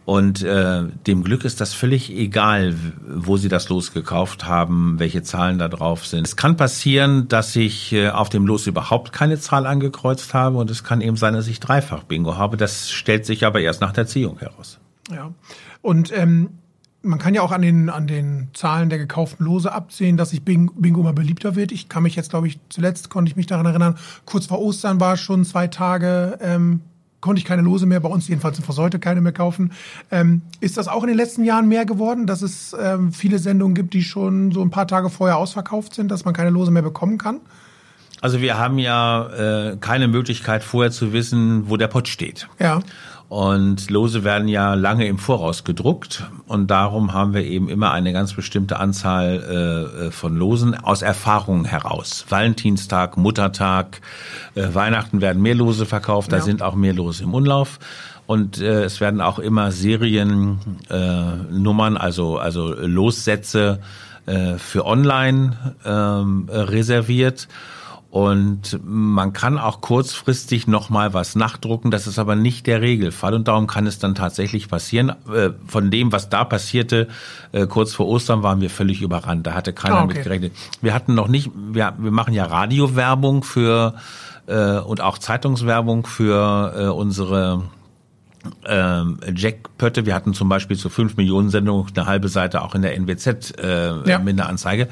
[0.03, 5.21] Und äh, dem Glück ist das völlig egal, wo Sie das Los gekauft haben, welche
[5.21, 6.25] Zahlen da drauf sind.
[6.25, 10.71] Es kann passieren, dass ich äh, auf dem Los überhaupt keine Zahl angekreuzt habe und
[10.71, 12.55] es kann eben sein, dass ich dreifach Bingo habe.
[12.55, 14.79] Das stellt sich aber erst nach der Ziehung heraus.
[15.11, 15.31] Ja.
[15.81, 16.51] Und ähm,
[17.01, 20.43] man kann ja auch an den, an den Zahlen der gekauften Lose absehen, dass sich
[20.43, 21.71] Bingo immer beliebter wird.
[21.71, 24.99] Ich kann mich jetzt, glaube ich, zuletzt konnte ich mich daran erinnern, kurz vor Ostern
[24.99, 26.81] war schon zwei Tage, ähm,
[27.21, 29.71] konnte ich keine Lose mehr, bei uns jedenfalls in sollte keine mehr kaufen.
[30.11, 33.75] Ähm, ist das auch in den letzten Jahren mehr geworden, dass es ähm, viele Sendungen
[33.75, 36.83] gibt, die schon so ein paar Tage vorher ausverkauft sind, dass man keine Lose mehr
[36.83, 37.41] bekommen kann?
[38.21, 39.27] Also wir haben ja
[39.71, 42.47] äh, keine Möglichkeit vorher zu wissen, wo der Pott steht.
[42.59, 42.79] Ja.
[43.29, 48.13] Und Lose werden ja lange im Voraus gedruckt und darum haben wir eben immer eine
[48.13, 52.25] ganz bestimmte Anzahl äh, von Losen aus Erfahrung heraus.
[52.29, 53.99] Valentinstag, Muttertag,
[54.55, 56.43] äh, Weihnachten werden mehr Lose verkauft, da ja.
[56.43, 57.79] sind auch mehr Lose im Umlauf.
[58.27, 63.79] Und äh, es werden auch immer Seriennummern, äh, also, also Lossätze
[64.25, 67.49] äh, für online ähm, reserviert.
[68.17, 71.91] Und man kann auch kurzfristig noch mal was nachdrucken.
[71.91, 73.35] Das ist aber nicht der Regelfall.
[73.35, 75.09] Und darum kann es dann tatsächlich passieren.
[75.31, 77.09] Äh, von dem, was da passierte,
[77.51, 79.45] äh, kurz vor Ostern waren wir völlig überrannt.
[79.45, 80.15] Da hatte keiner oh, okay.
[80.15, 80.53] mit gerechnet.
[80.81, 83.93] Wir hatten noch nicht, wir, wir machen ja Radiowerbung für
[84.47, 87.65] äh, und auch Zeitungswerbung für unsere
[88.65, 90.07] ähm, Jackpötte.
[90.07, 93.59] Wir hatten zum Beispiel zur 5 Millionen Sendung eine halbe Seite auch in der NWZ
[93.59, 94.17] äh, ja.
[94.17, 94.87] Minderanzeige.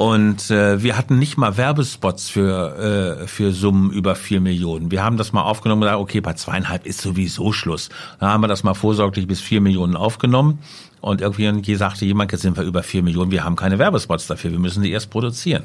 [0.00, 4.90] Und äh, wir hatten nicht mal Werbespots für, äh, für Summen über vier Millionen.
[4.90, 7.90] Wir haben das mal aufgenommen und gesagt, okay, bei zweieinhalb ist sowieso Schluss.
[8.18, 10.60] Dann haben wir das mal vorsorglich bis vier Millionen aufgenommen.
[11.02, 14.52] Und irgendwie sagte jemand, jetzt sind wir über vier Millionen, wir haben keine Werbespots dafür,
[14.52, 15.64] wir müssen die erst produzieren.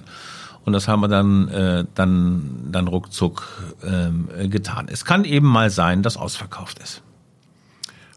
[0.66, 3.48] Und das haben wir dann, äh, dann, dann ruckzuck
[3.84, 4.90] äh, getan.
[4.92, 7.02] Es kann eben mal sein, dass ausverkauft ist.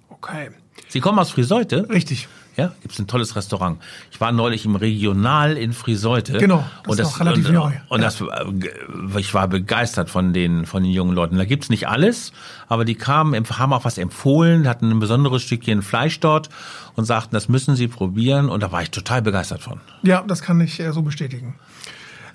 [0.09, 0.50] Okay.
[0.88, 1.88] Sie kommen aus Friseute?
[1.88, 2.26] Richtig.
[2.59, 3.79] Ja, gibt's ein tolles Restaurant.
[4.11, 6.38] Ich war neulich im Regional in Friseute.
[6.38, 7.73] Genau, das und das, ist relativ und, neu.
[7.88, 8.07] Und ja.
[8.07, 11.37] das, äh, ich war begeistert von den, von den jungen Leuten.
[11.37, 12.33] Da gibt's nicht alles,
[12.66, 16.49] aber die kamen, haben auch was empfohlen, hatten ein besonderes Stückchen Fleisch dort
[16.97, 18.49] und sagten, das müssen sie probieren.
[18.49, 19.79] Und da war ich total begeistert von.
[20.03, 21.55] Ja, das kann ich äh, so bestätigen.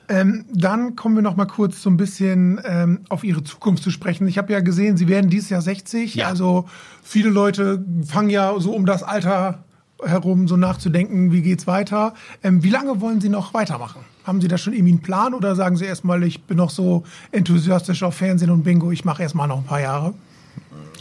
[0.08, 3.92] Ähm, dann kommen wir noch mal kurz so ein bisschen ähm, auf Ihre Zukunft zu
[3.92, 4.26] sprechen.
[4.28, 6.16] Ich habe ja gesehen, Sie werden dieses Jahr 60.
[6.16, 6.28] Ja.
[6.28, 6.70] Also
[7.02, 9.66] viele Leute fangen ja so um das Alter
[10.06, 12.14] herum, so nachzudenken, wie geht's weiter.
[12.44, 14.02] Ähm, wie lange wollen Sie noch weitermachen?
[14.24, 17.04] Haben Sie da schon irgendwie einen Plan oder sagen Sie erstmal, ich bin noch so
[17.32, 20.14] enthusiastisch auf Fernsehen und Bingo, ich mache erstmal noch ein paar Jahre?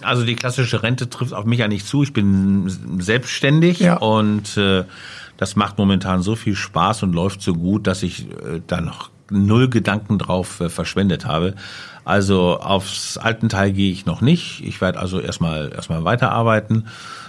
[0.02, 2.02] Also die klassische Rente trifft auf mich ja nicht zu.
[2.02, 3.96] Ich bin selbstständig ja.
[3.96, 4.84] und äh,
[5.36, 9.10] das macht momentan so viel Spaß und läuft so gut, dass ich äh, da noch
[9.30, 11.54] null Gedanken drauf äh, verschwendet habe.
[12.04, 14.62] Also aufs alten Teil gehe ich noch nicht.
[14.64, 16.86] Ich werde also erstmal erstmal weiterarbeiten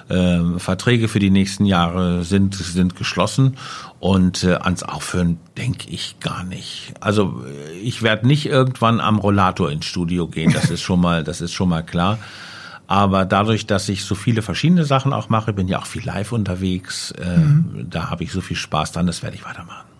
[0.09, 3.57] äh, Verträge für die nächsten Jahre sind, sind geschlossen
[3.99, 6.93] und äh, ans Aufhören denke ich gar nicht.
[6.99, 7.43] Also
[7.81, 11.53] ich werde nicht irgendwann am Rollator ins Studio gehen, das ist schon mal, das ist
[11.53, 12.19] schon mal klar.
[12.86, 16.33] Aber dadurch, dass ich so viele verschiedene Sachen auch mache, bin ja auch viel live
[16.33, 17.88] unterwegs, äh, mhm.
[17.89, 19.92] da habe ich so viel Spaß dran, das werde ich weitermachen.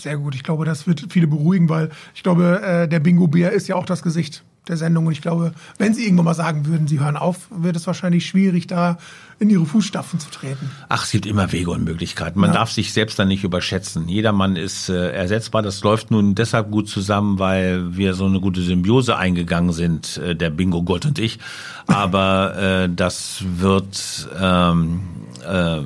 [0.00, 0.34] Sehr gut.
[0.34, 3.86] Ich glaube, das wird viele beruhigen, weil ich glaube, äh, der Bingo-Bär ist ja auch
[3.86, 5.06] das Gesicht der Sendung.
[5.06, 8.26] Und ich glaube, wenn Sie irgendwann mal sagen würden, Sie hören auf, wird es wahrscheinlich
[8.26, 8.98] schwierig, da
[9.38, 10.70] in Ihre Fußstapfen zu treten.
[10.88, 12.40] Ach, es gibt immer Wege und Möglichkeiten.
[12.40, 12.56] Man ja.
[12.56, 14.08] darf sich selbst dann nicht überschätzen.
[14.08, 15.62] Jedermann ist äh, ersetzbar.
[15.62, 20.34] Das läuft nun deshalb gut zusammen, weil wir so eine gute Symbiose eingegangen sind, äh,
[20.36, 21.38] der Bingo Gott und ich.
[21.86, 25.00] Aber äh, das wird, ähm,
[25.46, 25.80] äh,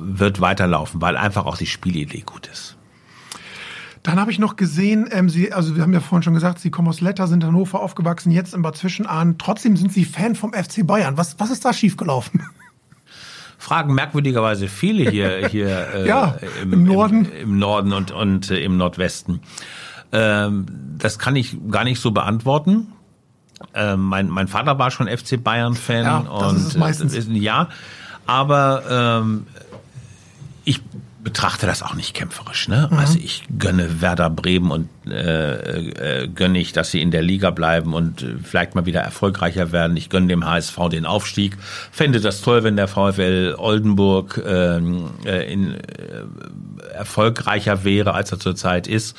[0.00, 2.76] wird weiterlaufen, weil einfach auch die Spielidee gut ist.
[4.02, 6.70] Dann habe ich noch gesehen, ähm, Sie, also wir haben ja vorhin schon gesagt, Sie
[6.70, 9.38] kommen aus Letter, sind in Hannover aufgewachsen, jetzt in Bad Zwischenahn.
[9.38, 11.16] Trotzdem sind Sie Fan vom FC Bayern.
[11.16, 12.42] Was, was ist da schiefgelaufen?
[13.58, 18.50] Fragen merkwürdigerweise viele hier, hier äh, ja, im, im, Norden, im, im, Norden und, und
[18.50, 19.40] äh, im Nordwesten.
[20.10, 20.66] Ähm,
[20.98, 22.88] das kann ich gar nicht so beantworten.
[23.72, 27.14] Ähm, mein, mein Vater war schon FC Bayern-Fan ja, das und ist es meistens.
[27.14, 27.68] Äh, ja,
[28.26, 29.46] aber ähm,
[30.64, 30.82] ich
[31.22, 32.68] betrachte das auch nicht kämpferisch.
[32.68, 32.88] Ne?
[32.90, 32.98] Mhm.
[32.98, 37.50] Also ich gönne Werder Bremen und äh, äh, gönne ich, dass sie in der Liga
[37.50, 39.96] bleiben und äh, vielleicht mal wieder erfolgreicher werden.
[39.96, 41.56] Ich gönne dem HSV den Aufstieg.
[41.90, 45.80] Fände das toll, wenn der VfL Oldenburg ähm, äh, in, äh,
[46.94, 49.16] erfolgreicher wäre, als er zurzeit ist.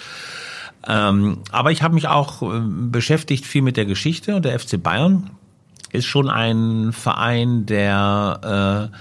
[0.86, 4.82] Ähm, aber ich habe mich auch äh, beschäftigt viel mit der Geschichte und der FC
[4.82, 5.30] Bayern
[5.94, 8.98] ist schon ein Verein, der äh,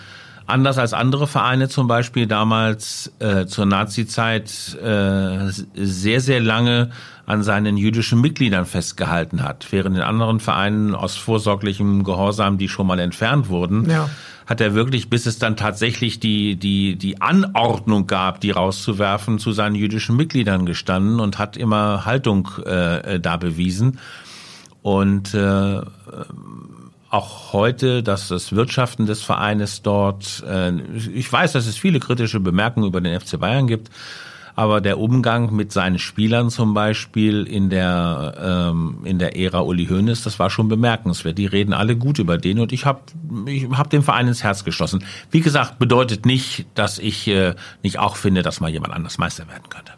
[0.47, 6.91] anders als andere Vereine zum Beispiel damals äh, zur Nazi-Zeit äh, sehr, sehr lange
[7.27, 12.87] an seinen jüdischen Mitgliedern festgehalten hat, während in anderen Vereinen aus vorsorglichem Gehorsam, die schon
[12.87, 14.09] mal entfernt wurden, ja.
[14.47, 19.53] hat er wirklich, bis es dann tatsächlich die, die, die Anordnung gab, die rauszuwerfen, zu
[19.53, 23.99] seinen jüdischen Mitgliedern gestanden und hat immer Haltung äh, da bewiesen.
[24.83, 25.81] Und äh,
[27.13, 30.73] auch heute, dass das Wirtschaften des Vereines dort, äh,
[31.15, 33.91] ich weiß, dass es viele kritische Bemerkungen über den FC Bayern gibt,
[34.55, 39.87] aber der Umgang mit seinen Spielern zum Beispiel in der ähm, in der Ära Uli
[39.87, 41.37] Hoeneß, das war schon bemerkenswert.
[41.37, 43.01] Die reden alle gut über den und ich habe
[43.47, 45.05] ich hab dem Verein ins Herz geschlossen.
[45.31, 49.49] Wie gesagt, bedeutet nicht, dass ich äh, nicht auch finde, dass mal jemand anders Meister
[49.49, 49.93] werden könnte.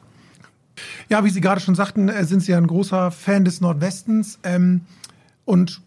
[1.09, 4.41] Ja, wie Sie gerade schon sagten, äh, sind Sie ja ein großer Fan des Nordwestens
[4.43, 4.83] ähm,
[5.45, 5.81] und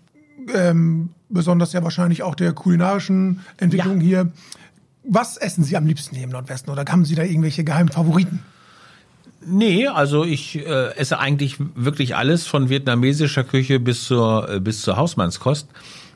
[0.53, 4.05] ähm, besonders ja wahrscheinlich auch der kulinarischen Entwicklung ja.
[4.05, 4.31] hier.
[5.03, 8.41] Was essen Sie am liebsten hier im Nordwesten oder haben Sie da irgendwelche geheimen Favoriten?
[9.45, 14.81] Nee, also ich äh, esse eigentlich wirklich alles von vietnamesischer Küche bis zur äh, bis
[14.81, 15.69] zur Hausmannskost.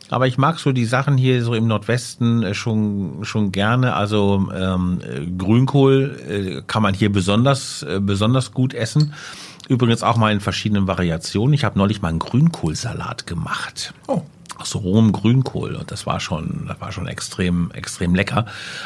[0.09, 3.95] Aber ich mag so die Sachen hier so im Nordwesten äh, schon schon gerne.
[3.95, 4.99] Also ähm,
[5.37, 9.13] Grünkohl äh, kann man hier besonders äh, besonders gut essen.
[9.69, 11.53] Übrigens auch mal in verschiedenen Variationen.
[11.53, 13.93] Ich habe neulich mal einen Grünkohlsalat gemacht.
[14.07, 14.23] Oh
[14.61, 18.45] aus rohem Grünkohl und das war schon, das war schon extrem, extrem lecker.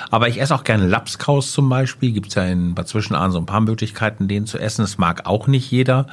[0.10, 2.12] Aber ich esse auch gerne Lapskaus zum Beispiel.
[2.12, 4.82] Gibt es ja in Bad Zwischenahn so ein paar Möglichkeiten, den zu essen.
[4.82, 6.08] Das mag auch nicht jeder.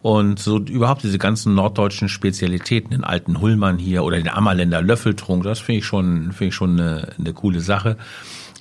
[0.00, 5.44] Und so überhaupt diese ganzen norddeutschen Spezialitäten, den alten Hullmann hier oder den Ammerländer Löffeltrunk,
[5.44, 7.96] das finde ich schon, finde ich schon eine, eine coole Sache.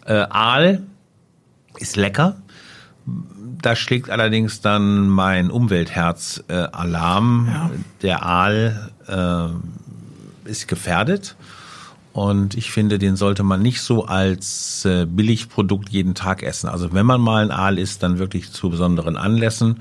[0.05, 0.83] Äh, Aal
[1.79, 2.35] ist lecker
[3.61, 7.47] da schlägt allerdings dann mein Umweltherz äh, Alarm.
[7.51, 7.69] Ja.
[8.01, 9.80] Der Aal äh,
[10.45, 11.35] ist gefährdet.
[12.13, 16.67] Und ich finde, den sollte man nicht so als äh, Billigprodukt jeden Tag essen.
[16.67, 19.77] Also wenn man mal ein Aal isst, dann wirklich zu besonderen Anlässen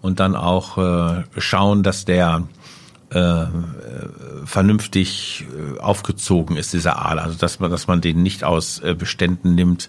[0.00, 2.44] und dann auch äh, schauen, dass der
[3.10, 3.46] äh,
[4.44, 7.18] vernünftig äh, aufgezogen ist, dieser Aal.
[7.18, 9.88] Also dass man, dass man den nicht aus äh, Beständen nimmt,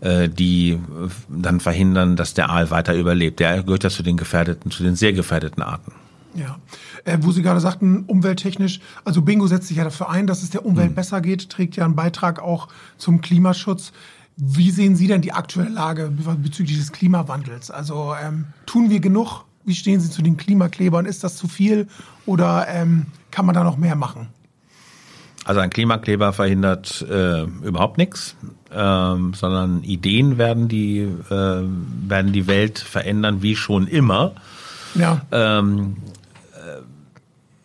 [0.00, 0.80] äh, die
[1.28, 3.38] dann verhindern, dass der Aal weiter überlebt.
[3.38, 5.92] Der gehört ja zu den gefährdeten, zu den sehr gefährdeten Arten.
[6.34, 6.58] Ja,
[7.04, 10.50] äh, wo Sie gerade sagten, umwelttechnisch, also Bingo setzt sich ja dafür ein, dass es
[10.50, 10.94] der Umwelt mhm.
[10.94, 13.92] besser geht, trägt ja einen Beitrag auch zum Klimaschutz.
[14.36, 17.70] Wie sehen Sie denn die aktuelle Lage bezüglich des Klimawandels?
[17.70, 19.44] Also ähm, tun wir genug?
[19.64, 21.04] Wie stehen Sie zu den Klimaklebern?
[21.04, 21.88] Ist das zu viel
[22.26, 24.28] oder ähm, kann man da noch mehr machen?
[25.44, 28.36] Also ein Klimakleber verhindert äh, überhaupt nichts,
[28.72, 34.32] ähm, sondern Ideen werden die, äh, werden die Welt verändern, wie schon immer.
[34.94, 35.22] Ja.
[35.32, 36.19] Ähm, äh,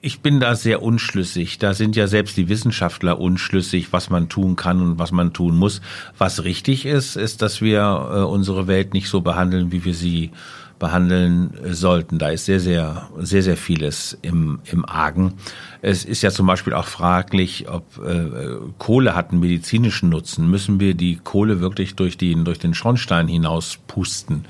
[0.05, 1.57] ich bin da sehr unschlüssig.
[1.57, 5.57] Da sind ja selbst die Wissenschaftler unschlüssig, was man tun kann und was man tun
[5.57, 5.81] muss.
[6.19, 10.29] Was richtig ist, ist, dass wir äh, unsere Welt nicht so behandeln, wie wir sie
[10.77, 12.19] behandeln sollten.
[12.19, 15.33] Da ist sehr, sehr, sehr, sehr vieles im, im Argen.
[15.81, 20.51] Es ist ja zum Beispiel auch fraglich, ob äh, Kohle hat einen medizinischen Nutzen.
[20.51, 24.45] Müssen wir die Kohle wirklich durch, die, durch den Schornstein hinaus pusten?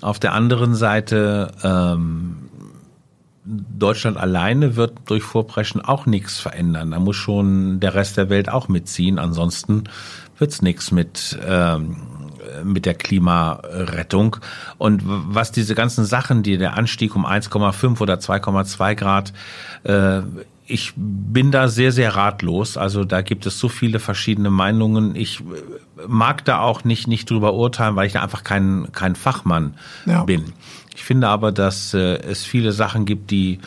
[0.00, 2.36] Auf der anderen Seite ähm,
[3.46, 6.90] Deutschland alleine wird durch Vorpreschen auch nichts verändern.
[6.90, 9.18] Da muss schon der Rest der Welt auch mitziehen.
[9.18, 9.84] Ansonsten
[10.38, 11.96] wird's nichts mit ähm,
[12.64, 14.36] mit der Klimarettung.
[14.78, 19.32] Und was diese ganzen Sachen, die der Anstieg um 1,5 oder 2,2 Grad,
[19.84, 20.22] äh,
[20.66, 22.76] ich bin da sehr, sehr ratlos.
[22.76, 25.14] Also da gibt es so viele verschiedene Meinungen.
[25.14, 25.42] Ich
[26.06, 29.74] mag da auch nicht, nicht drüber urteilen, weil ich da einfach kein, kein Fachmann
[30.06, 30.24] ja.
[30.24, 30.52] bin.
[30.94, 33.60] Ich finde aber, dass äh, es viele Sachen gibt, die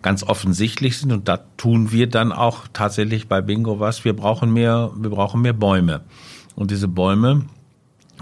[0.00, 4.04] ganz offensichtlich sind und da tun wir dann auch tatsächlich bei Bingo was.
[4.04, 6.02] Wir brauchen mehr, wir brauchen mehr Bäume.
[6.54, 7.44] Und diese Bäume,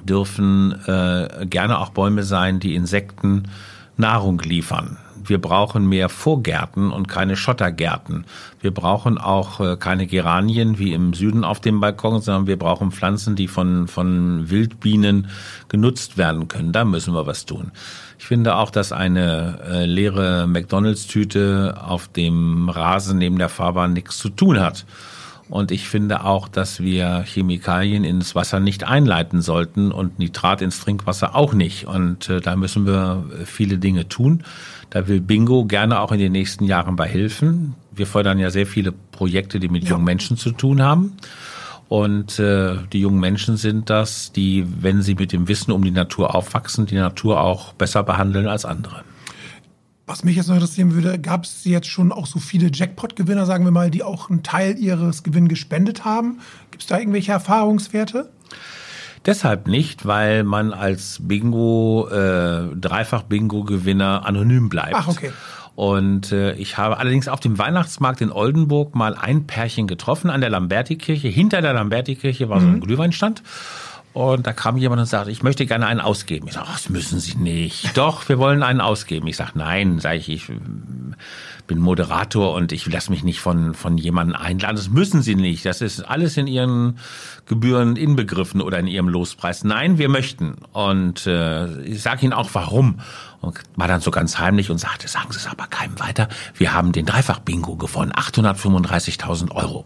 [0.05, 3.45] dürfen äh, gerne auch Bäume sein, die Insekten
[3.97, 4.99] Nahrung liefern.
[5.27, 8.25] Wir brauchen mehr Vorgärten und keine Schottergärten.
[8.61, 12.93] Wir brauchen auch äh, keine Geranien wie im Süden auf dem Balkon, sondern wir brauchen
[12.93, 15.29] Pflanzen, die von, von Wildbienen
[15.69, 16.73] genutzt werden können.
[16.73, 17.73] Da müssen wir was tun.
[18.19, 24.19] Ich finde auch, dass eine äh, leere McDonalds-Tüte auf dem Rasen neben der Fahrbahn nichts
[24.19, 24.87] zu tun hat.
[25.49, 30.81] Und ich finde auch, dass wir Chemikalien ins Wasser nicht einleiten sollten und Nitrat ins
[30.81, 31.87] Trinkwasser auch nicht.
[31.87, 34.43] Und äh, da müssen wir viele Dinge tun.
[34.91, 37.75] Da will Bingo gerne auch in den nächsten Jahren bei helfen.
[37.93, 39.91] Wir fördern ja sehr viele Projekte, die mit ja.
[39.91, 41.13] jungen Menschen zu tun haben.
[41.89, 45.93] Und äh, die jungen Menschen sind das, die, wenn sie mit dem Wissen um die
[45.93, 49.05] Natur aufwachsen, die Natur auch besser behandeln als andere.
[50.07, 53.65] Was mich jetzt noch interessieren würde, gab es jetzt schon auch so viele Jackpot-Gewinner, sagen
[53.65, 56.39] wir mal, die auch einen Teil ihres Gewinns gespendet haben?
[56.71, 58.31] Gibt es da irgendwelche Erfahrungswerte?
[59.25, 64.95] Deshalb nicht, weil man als Bingo, äh, Dreifach-Bingo-Gewinner anonym bleibt.
[64.95, 65.33] Ach, okay.
[65.75, 70.41] Und äh, ich habe allerdings auf dem Weihnachtsmarkt in Oldenburg mal ein Pärchen getroffen an
[70.41, 71.27] der Lamberti-Kirche.
[71.29, 72.63] Hinter der Lamberti-Kirche war mhm.
[72.63, 72.81] so ein mhm.
[72.81, 73.43] Glühweinstand.
[74.17, 76.49] Und da kam jemand und sagte, ich möchte gerne einen ausgeben.
[76.49, 77.95] Ich sage, das müssen Sie nicht.
[77.99, 79.27] Doch, wir wollen einen ausgeben.
[79.27, 80.51] Ich sage, nein, sage ich, ich
[81.67, 84.75] bin Moderator und ich lasse mich nicht von, von jemandem einladen.
[84.75, 85.67] Das müssen Sie nicht.
[85.67, 86.99] Das ist alles in Ihren
[87.45, 89.65] Gebühren inbegriffen oder in Ihrem Lospreis.
[89.65, 90.55] Nein, wir möchten.
[90.73, 93.01] Und äh, ich sage Ihnen auch, warum.
[93.43, 96.29] Und war dann so ganz heimlich und sagte, sagen Sie es aber keinem weiter.
[96.55, 98.13] Wir haben den Dreifach-Bingo gewonnen.
[98.13, 99.85] 835.000 Euro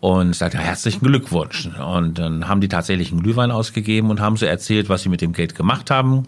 [0.00, 1.68] und sagte herzlichen Glückwunsch.
[1.78, 5.20] Und dann haben die tatsächlich einen Glühwein ausgegeben und haben so erzählt, was sie mit
[5.20, 6.26] dem Geld gemacht haben.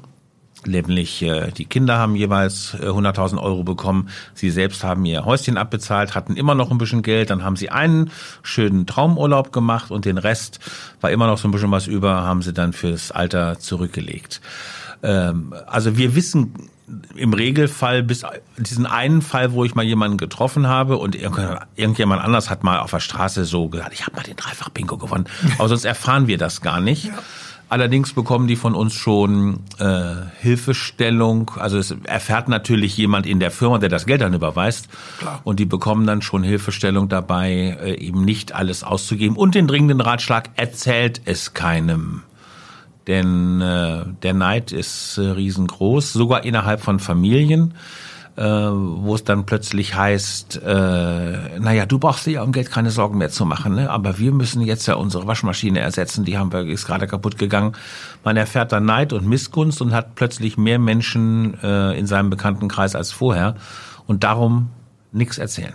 [0.65, 4.09] Nämlich äh, die Kinder haben jeweils äh, 100.000 Euro bekommen.
[4.35, 7.31] Sie selbst haben ihr Häuschen abbezahlt, hatten immer noch ein bisschen Geld.
[7.31, 8.11] Dann haben sie einen
[8.43, 10.61] schönen Traumurlaub gemacht und den Rest
[11.01, 14.41] war immer noch so ein bisschen was über, haben sie dann fürs Alter zurückgelegt.
[15.03, 16.71] Ähm, also wir wissen
[17.15, 18.25] im Regelfall bis
[18.59, 22.91] diesen einen Fall, wo ich mal jemanden getroffen habe und irgendjemand anders hat mal auf
[22.91, 25.27] der Straße so gesagt, ich habe mal den Dreifach-Bingo gewonnen.
[25.59, 27.05] Aber sonst erfahren wir das gar nicht.
[27.07, 27.15] Ja.
[27.73, 31.53] Allerdings bekommen die von uns schon äh, Hilfestellung.
[31.57, 34.89] Also es erfährt natürlich jemand in der Firma, der das Geld dann überweist.
[35.19, 35.41] Klar.
[35.45, 39.39] Und die bekommen dann schon Hilfestellung dabei, äh, eben nicht alles auszugeben.
[39.39, 42.25] Und den dringenden Ratschlag, erzählt es keinem.
[43.07, 47.75] Denn äh, der Neid ist äh, riesengroß, sogar innerhalb von Familien,
[48.37, 52.91] äh, wo es dann plötzlich heißt, äh, naja, du brauchst dir ja um Geld keine
[52.91, 53.91] Sorgen mehr zu machen, ne?
[53.91, 57.73] aber wir müssen jetzt ja unsere Waschmaschine ersetzen, die haben wir, ist gerade kaputt gegangen.
[58.25, 62.95] Man erfährt dann Neid und Missgunst und hat plötzlich mehr Menschen äh, in seinem Bekanntenkreis
[62.95, 63.57] als vorher
[64.07, 64.71] und darum
[65.11, 65.75] nichts erzählen.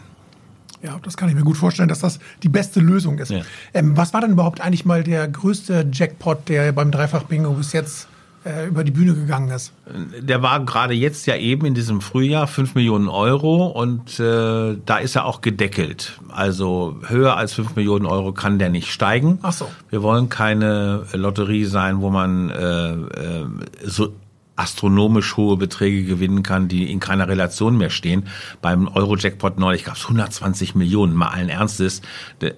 [0.81, 3.31] Ja, das kann ich mir gut vorstellen, dass das die beste Lösung ist.
[3.31, 3.41] Ja.
[3.73, 8.07] Ähm, was war denn überhaupt eigentlich mal der größte Jackpot, der beim Dreifach-Bingo bis jetzt
[8.45, 9.73] äh, über die Bühne gegangen ist?
[10.19, 14.97] Der war gerade jetzt ja eben in diesem Frühjahr 5 Millionen Euro und äh, da
[14.97, 16.19] ist er auch gedeckelt.
[16.29, 19.39] Also höher als 5 Millionen Euro kann der nicht steigen.
[19.41, 19.69] Ach so.
[19.89, 23.45] Wir wollen keine Lotterie sein, wo man äh, äh,
[23.83, 24.13] so
[24.57, 28.27] astronomisch hohe Beträge gewinnen kann, die in keiner Relation mehr stehen.
[28.61, 32.01] Beim Euro-Jackpot neulich gab es 120 Millionen, mal allen Ernstes.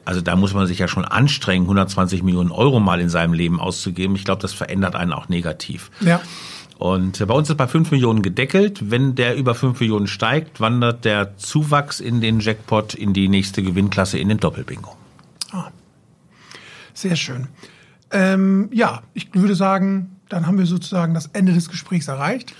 [0.05, 3.59] Also da muss man sich ja schon anstrengen, 120 Millionen Euro mal in seinem Leben
[3.59, 4.15] auszugeben.
[4.15, 5.91] Ich glaube, das verändert einen auch negativ.
[5.99, 6.21] Ja.
[6.79, 8.89] Und bei uns ist bei 5 Millionen gedeckelt.
[8.89, 13.61] Wenn der über 5 Millionen steigt, wandert der Zuwachs in den Jackpot in die nächste
[13.61, 14.95] Gewinnklasse in den Doppelbingo.
[15.51, 15.71] Ah,
[16.93, 17.49] sehr schön.
[18.11, 22.53] Ähm, ja, ich würde sagen, dann haben wir sozusagen das Ende des Gesprächs erreicht.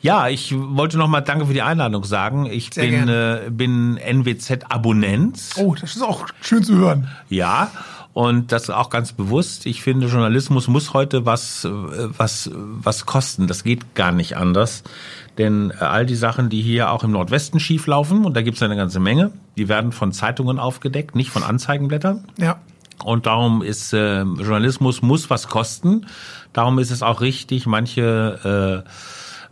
[0.00, 2.46] Ja, ich wollte noch mal Danke für die Einladung sagen.
[2.46, 5.38] Ich Sehr bin, äh, bin NWZ-Abonnent.
[5.56, 7.08] Oh, das ist auch schön zu hören.
[7.28, 7.70] Ja.
[8.12, 9.66] Und das auch ganz bewusst.
[9.66, 13.46] Ich finde, Journalismus muss heute was, äh, was, was kosten.
[13.46, 14.82] Das geht gar nicht anders.
[15.38, 18.62] Denn äh, all die Sachen, die hier auch im Nordwesten schieflaufen, und da gibt es
[18.62, 22.24] eine ganze Menge, die werden von Zeitungen aufgedeckt, nicht von Anzeigenblättern.
[22.36, 22.58] Ja.
[23.04, 26.06] Und darum ist äh, Journalismus muss was kosten.
[26.52, 28.84] Darum ist es auch richtig, manche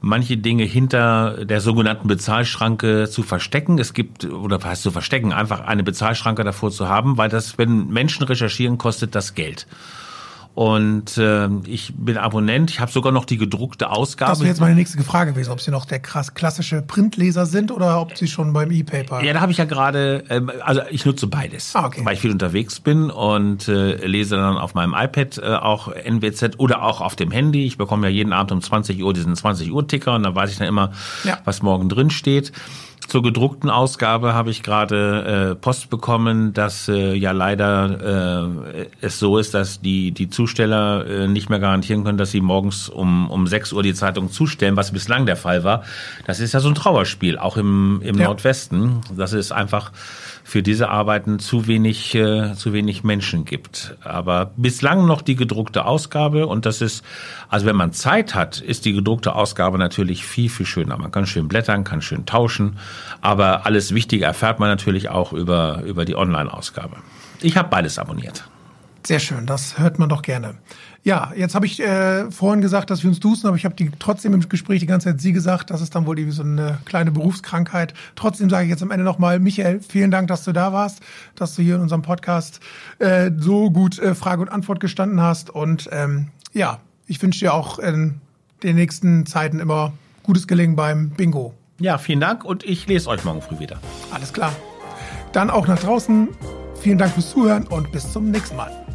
[0.00, 3.78] manche Dinge hinter der sogenannten Bezahlschranke zu verstecken.
[3.78, 7.58] Es gibt, oder was heißt zu verstecken, einfach eine Bezahlschranke davor zu haben, weil das,
[7.58, 9.66] wenn Menschen recherchieren, kostet das Geld.
[10.54, 12.70] Und äh, ich bin Abonnent.
[12.70, 14.32] Ich habe sogar noch die gedruckte Ausgabe.
[14.32, 17.70] Das wäre jetzt meine nächste Frage gewesen, ob Sie noch der krass klassische Printleser sind
[17.70, 19.22] oder ob Sie schon beim E-Paper.
[19.22, 22.04] Ja, da habe ich ja gerade, äh, also ich nutze beides, ah, okay.
[22.04, 26.58] weil ich viel unterwegs bin und äh, lese dann auf meinem iPad äh, auch NWZ
[26.58, 27.64] oder auch auf dem Handy.
[27.64, 30.50] Ich bekomme ja jeden Abend um 20 Uhr diesen 20 Uhr Ticker und da weiß
[30.50, 30.90] ich dann immer,
[31.22, 31.38] ja.
[31.44, 32.52] was morgen drin steht.
[33.06, 39.18] Zur gedruckten Ausgabe habe ich gerade äh, Post bekommen, dass äh, ja leider äh, es
[39.18, 43.30] so ist, dass die, die Zusteller äh, nicht mehr garantieren können, dass sie morgens um,
[43.30, 45.84] um 6 Uhr die Zeitung zustellen, was bislang der Fall war.
[46.26, 48.24] Das ist ja so ein Trauerspiel, auch im, im ja.
[48.24, 49.00] Nordwesten.
[49.16, 49.92] Das ist einfach
[50.48, 53.98] für diese Arbeiten zu wenig, äh, zu wenig Menschen gibt.
[54.02, 57.04] Aber bislang noch die gedruckte Ausgabe und das ist,
[57.50, 60.96] also wenn man Zeit hat, ist die gedruckte Ausgabe natürlich viel, viel schöner.
[60.96, 62.78] Man kann schön blättern, kann schön tauschen,
[63.20, 66.96] aber alles Wichtige erfährt man natürlich auch über, über die Online-Ausgabe.
[67.42, 68.48] Ich habe beides abonniert.
[69.06, 70.54] Sehr schön, das hört man doch gerne.
[71.08, 73.90] Ja, jetzt habe ich äh, vorhin gesagt, dass wir uns duzen, aber ich habe die
[73.98, 75.70] trotzdem im Gespräch die ganze Zeit Sie gesagt.
[75.70, 77.94] Das ist dann wohl die, so eine kleine Berufskrankheit.
[78.14, 81.00] Trotzdem sage ich jetzt am Ende nochmal, Michael, vielen Dank, dass du da warst,
[81.34, 82.60] dass du hier in unserem Podcast
[82.98, 85.48] äh, so gut äh, Frage und Antwort gestanden hast.
[85.48, 88.20] Und ähm, ja, ich wünsche dir auch in
[88.62, 89.94] den nächsten Zeiten immer
[90.24, 91.54] gutes Gelingen beim Bingo.
[91.78, 93.78] Ja, vielen Dank und ich lese euch morgen früh wieder.
[94.10, 94.52] Alles klar.
[95.32, 96.28] Dann auch nach draußen.
[96.82, 98.87] Vielen Dank fürs Zuhören und bis zum nächsten Mal.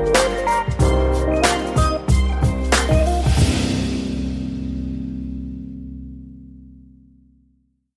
[0.00, 0.39] Bye.